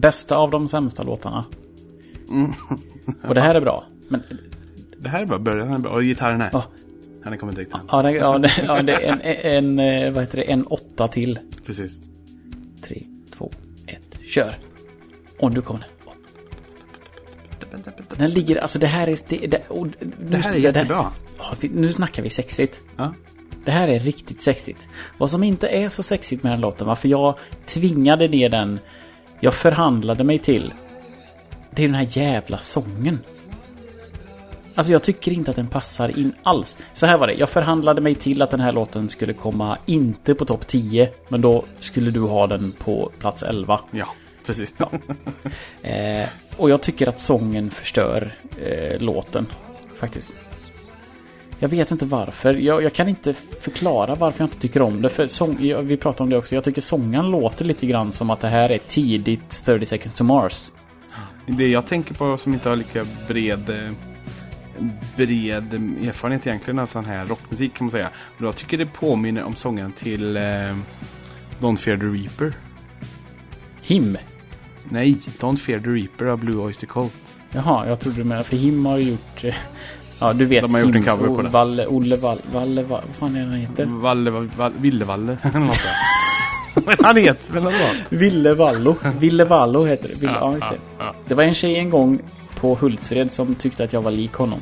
[0.00, 1.44] Bästa av de sämsta låtarna.
[2.30, 2.52] Mm.
[3.28, 3.84] Och det här är bra.
[4.08, 4.22] Men
[4.98, 5.70] Det här är bara början.
[5.72, 5.92] är bra.
[5.92, 6.50] Och gitarren här.
[6.52, 6.64] Ja.
[7.24, 7.74] Han är kommit direkt.
[7.90, 11.08] ja, det, ja, det, ja, det är en, en, en, vad heter det, en åtta
[11.08, 11.38] till.
[11.66, 12.00] Precis.
[12.82, 13.02] Tre,
[13.38, 13.50] två,
[13.86, 14.58] ett, kör.
[15.40, 15.88] Och nu kommer den.
[18.16, 19.18] Den ligger, alltså det här är...
[19.28, 21.06] Det, det, och, nu, Det här är jättebra.
[21.60, 22.82] Vi- nu snackar vi sexigt.
[22.96, 23.14] Ja.
[23.64, 24.88] Det här är riktigt sexigt.
[25.18, 27.34] Vad som inte är så sexigt med den låten, varför jag
[27.66, 28.78] tvingade ner den,
[29.40, 30.74] jag förhandlade mig till,
[31.70, 33.18] det är den här jävla sången.
[34.74, 36.78] Alltså jag tycker inte att den passar in alls.
[36.92, 40.34] Så här var det, jag förhandlade mig till att den här låten skulle komma inte
[40.34, 43.80] på topp 10, men då skulle du ha den på plats 11.
[43.90, 44.08] Ja,
[44.46, 44.74] precis.
[45.82, 48.32] Eh, och jag tycker att sången förstör
[48.62, 49.46] eh, låten.
[49.98, 50.38] Faktiskt.
[51.58, 52.52] Jag vet inte varför.
[52.52, 55.08] Jag, jag kan inte förklara varför jag inte tycker om det.
[55.08, 56.54] För sång, ja, vi pratade om det också.
[56.54, 60.24] Jag tycker sången låter lite grann som att det här är tidigt 30 seconds to
[60.24, 60.70] Mars.
[61.46, 63.92] Det jag tänker på som inte har lika bred eh,
[65.16, 65.74] bred
[66.08, 68.10] erfarenhet egentligen av sån här rockmusik kan man säga.
[68.38, 70.42] Och jag tycker det påminner om sången till eh,
[71.60, 72.52] Don't Fear the Reaper.
[73.82, 74.18] Him.
[74.84, 77.36] Nej, Don't Fear the Reaper av Blue Oyster Cult.
[77.52, 78.44] Jaha, jag trodde du menade.
[78.44, 79.44] För Him har ju gjort...
[80.18, 80.62] Ja, du vet.
[80.62, 81.48] De har gjort en cover på det.
[81.48, 83.84] Valle, Olle Valle, Valle, Valle, vad fan är han heter?
[83.86, 87.04] Valle, Valle, något där.
[87.04, 87.74] Han heter väl något?
[88.08, 88.96] Ville Vallo.
[89.18, 90.14] Ville Vallo heter det.
[90.20, 90.76] Ville, ja, Ja, just det.
[90.98, 91.14] ja, ja.
[91.26, 92.18] Det var en tjej en gång
[92.60, 94.58] på Hultsfred som tyckte att jag var lik honom.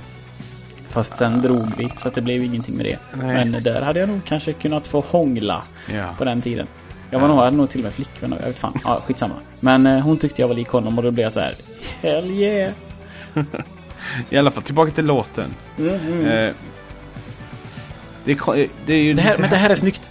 [0.89, 2.99] Fast sen drog vi, så att det blev ingenting med det.
[3.15, 3.45] Nej.
[3.47, 5.62] Men där hade jag nog kanske kunnat få hångla
[5.95, 6.05] Ja.
[6.19, 6.66] på den tiden.
[7.11, 8.74] Jag var nog, hade nog till och med flickvän, jag vet fan.
[8.85, 9.35] Ja, skitsamma.
[9.61, 11.53] Men eh, hon tyckte jag var lik honom och då blev jag så här.
[12.03, 12.73] Hell yeah!
[14.31, 15.51] I alla fall, tillbaka till låten.
[15.78, 15.85] Eh,
[18.24, 20.11] det, är, ko- eh, det är ju Det här, men det här är snyggt.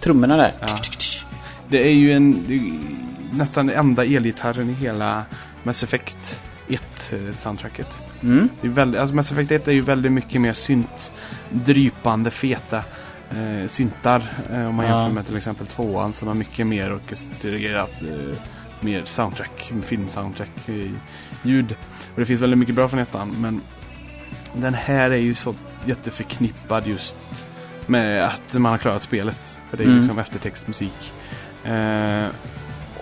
[0.00, 0.52] Trummorna där.
[0.60, 0.78] Ja.
[1.68, 2.72] Det är ju en, det är
[3.36, 5.24] nästan enda elgitarren i hela
[5.62, 8.02] Mass Effect 1-soundtracket.
[8.22, 8.48] Mm.
[8.60, 11.12] Det är väldigt, alltså Mass Effect 1 är ju väldigt mycket mer synt,
[11.50, 12.76] drypande, feta
[13.30, 14.22] eh, syntar.
[14.52, 14.98] Eh, om man Ja.
[15.00, 18.36] jämför med till exempel tvåan som har mycket mer orkestrerat, eh,
[18.80, 20.90] mer soundtrack, filmsoundtrack, eh,
[21.42, 21.74] ljud.
[22.18, 23.60] Och det finns väldigt mycket bra från ettan, men
[24.54, 25.54] den här är ju så
[25.84, 27.16] jätteförknippad just
[27.86, 29.58] med att man har klarat spelet.
[29.70, 30.00] För det är ju Mm.
[30.00, 31.12] liksom eftertextmusik.
[31.64, 32.26] Eh,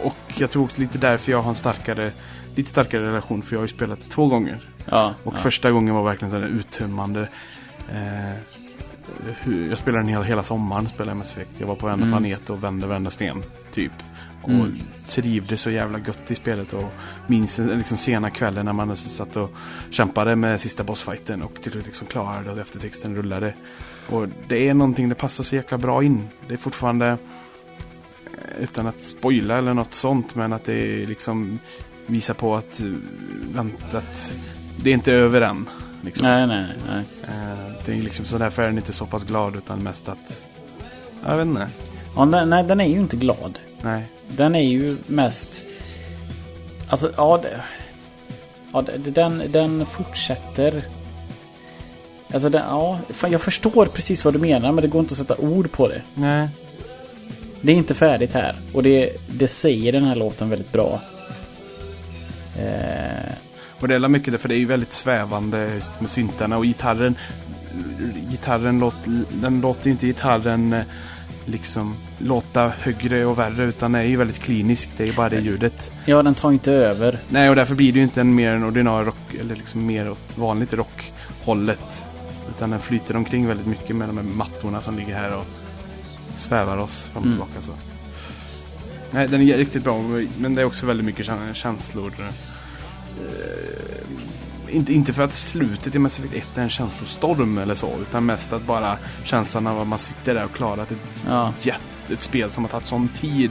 [0.03, 2.11] och jag tror också lite därför jag har en starkare,
[2.55, 4.59] lite starkare relation, för jag har ju spelat det två gånger.
[4.85, 5.15] Ja.
[5.25, 5.39] Och ja.
[5.39, 7.29] första gången var verkligen så här uttömmande.
[7.93, 8.35] Eh,
[9.41, 11.51] hur, jag spelade den hela, hela sommaren, spelade Mass Effect.
[11.59, 12.19] Jag var på varenda Mm.
[12.19, 13.93] planet och vände varenda sten, typ.
[14.43, 14.79] Och Mm.
[15.09, 16.93] trivdes så jävla gött i spelet och
[17.27, 19.51] minns liksom sena kvällen när man satt och
[19.91, 23.55] kämpade med sista bossfighten och till slut liksom klarade och eftertexten rullade.
[24.11, 26.29] Och det är någonting, det passar så jäkla bra in.
[26.49, 31.59] Det är fortfarande, eh, utan att spoila eller något sånt, men att det liksom
[32.07, 32.87] visar på att, eh,
[33.55, 34.33] vänta, att
[34.83, 35.69] det är inte över än.
[36.03, 36.27] Liksom.
[36.29, 37.05] Nej, nej, nej.
[37.23, 40.43] Eh, Det är liksom så därför är den inte så pass glad utan mest att,
[41.27, 41.69] jag vet inte.
[42.17, 43.59] Ja, nej, den är ju inte glad.
[43.87, 44.03] Nej.
[44.29, 45.63] Den är ju mest...
[46.89, 47.39] Alltså, ja...
[47.43, 47.61] Det,
[48.73, 50.83] ja det- den, den fortsätter...
[52.33, 52.99] Alltså, den, ja...
[53.11, 55.89] Fan, jag förstår precis vad du menar, men det går inte att sätta ord på
[55.89, 56.03] det.
[56.15, 56.49] Nej.
[57.61, 58.57] Det är inte färdigt här.
[58.73, 61.01] Och det, det säger den här låten väldigt bra.
[62.59, 63.33] Eh,
[63.81, 67.17] Och det är mycket därför det är ju väldigt svävande just med syntarna och gitarren.
[68.31, 70.83] Gitarren låter, den låter inte gitarren eh,
[71.47, 74.89] liksom låta högre och värre utan är ju väldigt klinisk.
[74.97, 75.91] Det är ju bara det ljudet.
[76.05, 77.19] ja, den tar inte över.
[77.29, 80.11] Nej, och därför blir det ju inte en mer en ordinarie rock eller liksom mer
[80.11, 82.05] åt vanligt rockhållet.
[82.57, 85.47] Utan den flyter omkring väldigt mycket med de här mattorna som ligger här och
[86.39, 87.39] svävar oss fram och Mm.
[87.39, 87.67] tillbaka.
[87.67, 87.73] Så.
[89.11, 90.03] Nej, den är riktigt bra,
[90.39, 92.13] men det är också väldigt mycket kän- känslor.
[94.71, 98.27] Inte, inte för att slutet i Mass Effect 1 är en känslostorm eller så, utan
[98.27, 100.99] mest att bara känslan av att man sitter där och klarat ett,
[101.29, 101.53] Ja.
[101.63, 103.51] jätte, ett spel som har tagit sån tid.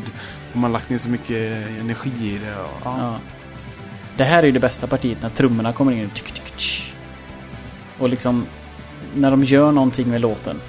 [0.51, 2.55] Och man har lagt ner så mycket energi i det.
[2.55, 2.95] Och, ja.
[2.99, 3.15] Ja.
[4.17, 6.09] Det här är ju det bästa partiet när trummorna kommer in.
[6.57, 6.93] Tsk.
[7.99, 8.45] Och liksom
[9.15, 10.59] när de gör någonting med låten.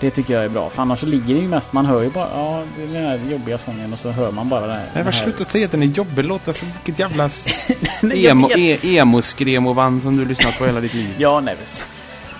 [0.00, 0.70] Det tycker jag är bra.
[0.70, 3.04] För annars så ligger det ju mest, man hör ju bara ja, det är den
[3.04, 4.90] här jobbiga sången och så hör man bara det här.
[4.94, 6.24] Nej, vad sluta säga att den är jobbig.
[6.24, 7.28] Låt alltså vilket jävla
[8.00, 11.14] Nej, emo, e, emo-skremovand som du lyssnat på hela ditt liv.
[11.18, 11.82] Ja, Neves.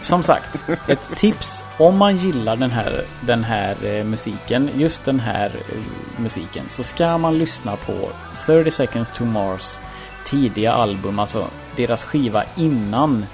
[0.03, 5.21] Som sagt, ett tips om man gillar den här, den här eh, musiken, just den
[5.21, 8.09] här eh, musiken, så ska man lyssna på
[8.47, 9.79] 30 Seconds to Mars
[10.25, 11.47] tidiga album, alltså
[11.77, 13.27] deras skiva innan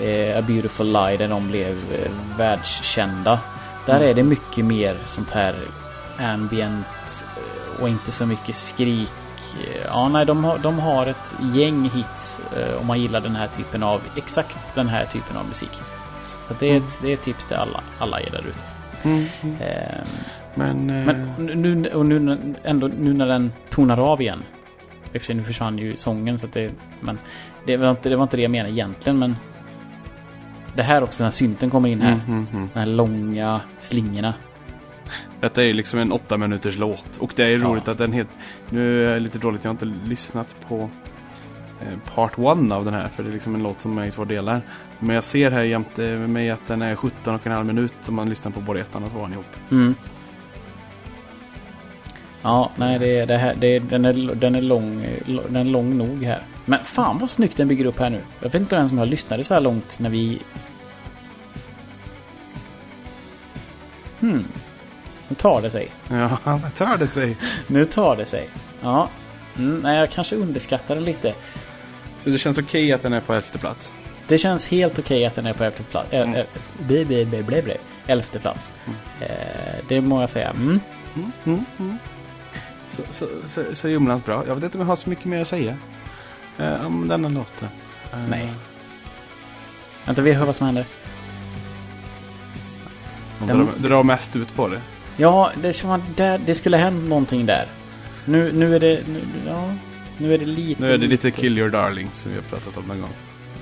[0.00, 3.38] eh, A Beautiful Lie, där de blev eh, världskända.
[3.86, 5.54] Där är det mycket mer sånt här
[6.18, 9.12] ambient eh, och inte så mycket skrik.
[9.66, 13.36] Eh, Ja, nej, de har, de har ett gäng hits eh, om man gillar den
[13.36, 15.70] här typen av, exakt den här typen av musik.
[16.48, 18.58] Så det, är ett, det är ett tips till alla, alla er där ute.
[19.02, 19.26] Mm.
[19.42, 20.06] Ehm,
[20.54, 24.42] Men, eh, Men nu, och nu, ändå, nu när den tonar av igen.
[25.12, 26.72] I och för sig, nu försvann ju sången så att det...
[27.00, 27.18] Men
[27.66, 29.36] det var, inte, det var inte det jag menade egentligen men...
[30.74, 32.12] Det här också när synten kommer in här.
[32.12, 32.68] mm, mm, mm.
[32.74, 34.34] De här långa slingorna.
[35.40, 37.16] Detta är liksom en åtta minuters låt.
[37.20, 37.58] Och det är Ja.
[37.58, 38.34] roligt att den heter...
[38.70, 40.90] Nu är jag lite dåligt, jag har inte lyssnat på
[41.80, 43.08] eh, part one av den här.
[43.08, 44.60] För det är liksom en låt som är i två delar.
[44.98, 47.92] Men jag ser här jämte med mig att den är 17 och en halv minut
[48.08, 49.46] om man lyssnar på både ettan och tvåan ihop.
[49.70, 49.94] Mm.
[52.42, 55.06] Ja, nej det, är- det här, det, är- den, är, den, är lång,
[55.48, 56.42] den är lång nog här.
[56.64, 58.20] Men fan vad snyggt den bygger upp här nu.
[58.40, 60.42] Jag vet inte ens om jag lyssnade så här långt när vi...
[64.20, 64.44] Hmm.
[65.28, 65.90] Nu tar det sig.
[66.08, 67.36] Ja, det tar det sig.
[67.66, 68.48] Nu tar det sig.
[68.80, 69.08] Ja.
[69.58, 71.34] Mm, nej, jag kanske underskattar den lite.
[72.18, 73.92] Så det känns okej att den är på elfte plats.
[74.28, 76.12] Det känns helt okej att den är på elfte plats.
[76.12, 76.44] Äh, äh,
[76.78, 77.76] blä, blä, blä, blä, blä.
[78.06, 78.70] Elfte plats.
[79.20, 80.50] Eh, det må jag säga.
[80.50, 80.80] Mm.
[81.14, 81.98] Mm, mm, mm.
[82.90, 84.44] Så, så, så, så Jomlands bra.
[84.46, 85.76] Jag vet inte om jag har så mycket mer att säga
[86.58, 87.68] eh, om denna låten.
[88.12, 88.52] Eh, Nej.
[90.06, 90.84] Vänta, vi hör vad som händer.
[93.38, 94.80] De Den- drar, drar mest ut på det.
[95.16, 97.66] Ja, det, som där, det skulle ha hänt någonting där.
[98.24, 99.08] Nu, nu är det...
[99.08, 99.74] Nu, ja,
[100.18, 100.82] nu är det lite...
[100.82, 103.10] Nu är det lite Kill Your Darling som vi har pratat om någon gång.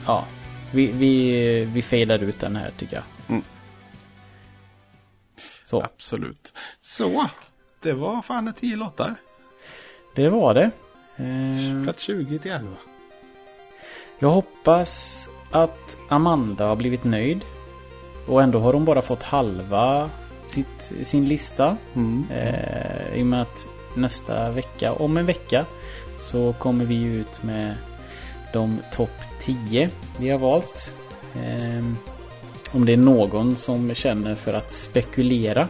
[0.06, 0.24] Ja.
[0.72, 3.04] Vi, vi, vi fejdar ut den här tycker jag.
[3.28, 3.42] Mm.
[5.64, 6.52] Så, Absolut.
[6.82, 7.26] Så,
[7.82, 9.14] det var fan det tio låtar.
[10.14, 10.70] det var det.
[11.20, 12.70] Eh, Plats 20 till 11.
[14.18, 17.40] Jag hoppas att Amanda har blivit nöjd.
[18.26, 20.10] Och ändå har hon bara fått halva
[20.44, 21.76] sitt, sin lista.
[21.94, 22.24] Mm.
[22.30, 25.64] Eh, I och med att nästa vecka, om en vecka,
[26.18, 27.74] så kommer vi ut med
[28.52, 30.94] de topp 10 vi har valt.
[31.34, 31.84] Eh,
[32.72, 35.68] om det är någon som känner för att spekulera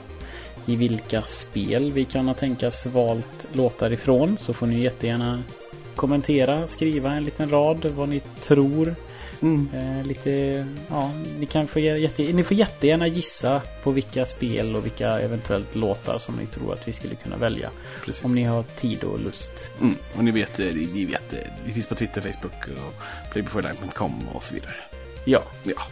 [0.67, 5.43] i vilka spel vi kan ha tänkas valt låtar ifrån så får ni jättegärna
[5.97, 8.95] kommentera, skriva en liten rad vad ni tror.
[9.43, 9.69] Mm.
[9.75, 14.85] Eh, lite, ja, ni, kan få jätte, ni får jättegärna gissa på vilka spel och
[14.85, 17.71] vilka eventuellt låtar som ni tror att vi skulle kunna välja.
[18.05, 18.25] Precis.
[18.25, 19.69] Om ni har tid och lust.
[19.81, 19.95] Mm.
[20.17, 22.95] Och ni vet, eh, ni vet, eh, vi finns på Twitter, Facebook och
[23.33, 24.73] playbeforelive.com och så vidare.
[25.25, 25.83] Ja, Ja.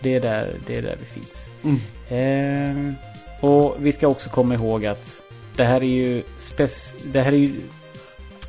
[0.00, 1.50] det är där, det är där vi finns.
[1.64, 1.80] Mm.
[2.08, 2.94] Ehm,
[3.40, 5.22] och vi ska också komma ihåg att
[5.56, 7.52] det här är ju spec, det här är ju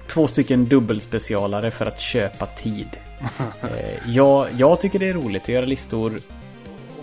[0.07, 2.87] två stycken dubbelspecialare för att köpa tid.
[3.61, 6.19] Eh, jag, jag tycker det är roligt att göra listor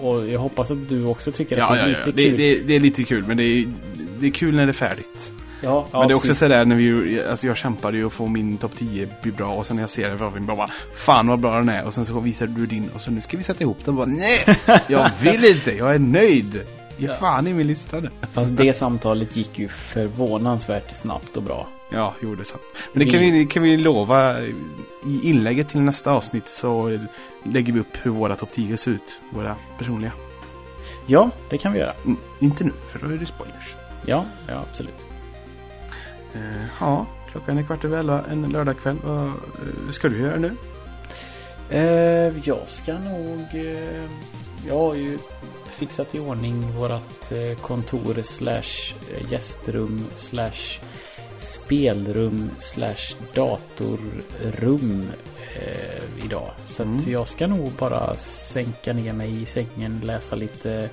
[0.01, 2.13] och jag hoppas att du också tycker att Ja, det är ja, lite ja.
[2.17, 2.39] Det, kul.
[2.39, 3.67] det, det är lite kul, men det är,
[4.21, 5.33] det är kul när det är färdigt.
[5.63, 6.39] ja, men det är också precis.
[6.39, 9.67] sådär när vi, alltså jag kämpade ju att få min topp 10 bli bra och
[9.67, 12.07] sen när jag ser den framför mig bara Fan vad bra den är och sen
[12.07, 14.45] så visar du din och så nu ska vi sätta ihop den och bara Nej!
[14.89, 16.61] Jag vill inte, jag är nöjd!
[16.97, 18.11] Ge fan i min lista nu.
[18.33, 21.69] Fast det samtalet gick ju förvånansvärt snabbt och bra.
[21.93, 22.63] Ja, jo det sant.
[22.93, 24.55] Men det kan vi, kan vi lova i
[25.23, 26.99] inlägget till nästa avsnitt så
[27.43, 29.21] lägger vi upp hur våra topp 10 ser ut.
[29.31, 30.13] Våra personliga.
[31.07, 31.93] Ja, det kan vi göra.
[32.05, 33.75] Mm, inte nu, för då är det spoilers.
[34.07, 35.07] Ja, ja absolut.
[36.35, 38.97] Eh, ja, klockan är kvart över elva en lördagkväll.
[39.05, 39.33] Vad eh,
[39.91, 40.57] ska du göra nu?
[41.71, 43.47] Eh, jag ska nog...
[44.67, 45.19] Jag har ju
[45.75, 50.81] fixat i ordning vårat eh, kontor slash eh, gästrum slash
[51.39, 55.09] spelrum slash datorrum
[55.57, 56.51] eh, idag.
[56.67, 57.11] Så Mm.
[57.13, 60.91] jag ska nog bara sänka ner mig i sängen, läsa lite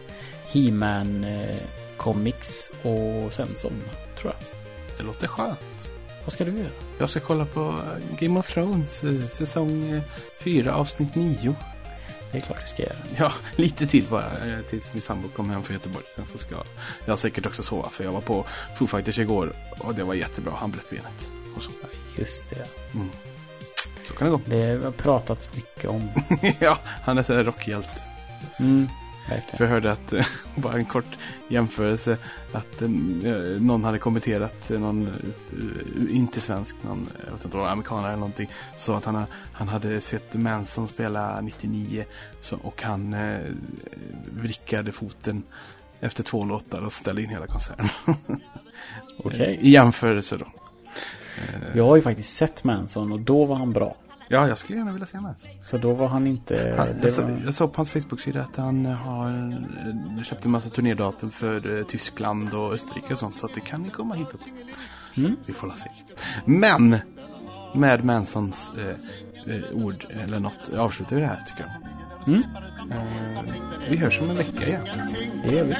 [0.47, 1.55] He-Man eh,
[1.97, 3.83] comics och sen somna,
[4.19, 4.43] tror jag.
[4.97, 5.91] Det låter skönt.
[6.25, 6.69] Vad ska du göra?
[6.99, 9.01] Jag ska kolla på eh, Game of Thrones
[9.33, 10.01] säsong
[10.39, 11.55] 4 avsnitt 9.
[12.31, 12.95] Det är klart du ska göra.
[13.17, 16.05] Ja, lite till bara eh, tills min sambo kommer hem från Göteborg.
[16.15, 16.55] Sen så ska
[17.05, 18.45] jag säkert också sova för jag var på
[18.77, 20.53] Foo Fighters igår och det var jättebra.
[20.57, 21.31] Han bröt benet.
[21.55, 21.71] Och så.
[22.15, 22.65] Just det.
[24.03, 24.41] så kan det gå.
[24.45, 26.09] Det har pratats mycket om.
[26.59, 28.01] ja, han är här rockhjälte.
[28.59, 28.89] Mm,
[29.27, 29.57] För verkligen.
[29.59, 30.25] jag hörde att, eh,
[30.55, 31.17] bara en kort
[31.47, 32.17] jämförelse,
[32.53, 32.89] att eh,
[33.59, 38.19] någon hade kommenterat, eh, någon eh, inte svensk, någon, jag vet inte vad, amerikanare eller
[38.19, 42.05] någonting, så att han, ha- han hade sett Manson spela 99
[42.41, 43.39] så, och han eh,
[44.33, 45.43] vrickade foten
[45.99, 47.85] efter två låtar och ställde in hela konserten.
[49.17, 49.59] Okej.
[49.61, 50.45] I jämförelse då.
[51.75, 53.95] Jag har ju faktiskt sett Manson och då var han bra.
[54.31, 55.33] Ja, jag skulle gärna vilja se honom.
[55.63, 56.75] Så då var han inte...
[56.77, 59.27] Han, jag, så, var, jag såg på hans Facebook-sida att han har
[60.17, 63.39] eh, köpt en massa turnédatum för eh, Tyskland och Österrike och sånt.
[63.39, 64.41] Så det kan ju komma hitåt.
[65.17, 65.35] Mm.
[65.47, 65.89] Vi får la se.
[66.45, 66.97] Men
[67.73, 71.71] med Mansons eh, eh, ord eller något avslutar vi det här tycker jag.
[72.27, 72.43] Mm.
[72.91, 73.43] Eh,
[73.89, 74.87] vi hörs om en vecka igen.
[75.47, 75.75] det gör vi.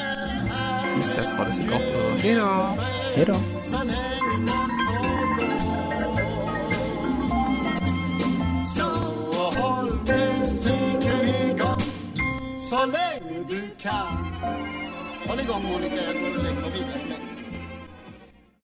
[0.94, 2.78] Tills dess, ha det så gott och hej då!
[3.16, 3.36] Hej då.
[10.08, 11.82] Musiken igång
[12.70, 14.26] så länge du kan.
[15.28, 17.21] Håll igång Monica, jag går och lägger mig vidare.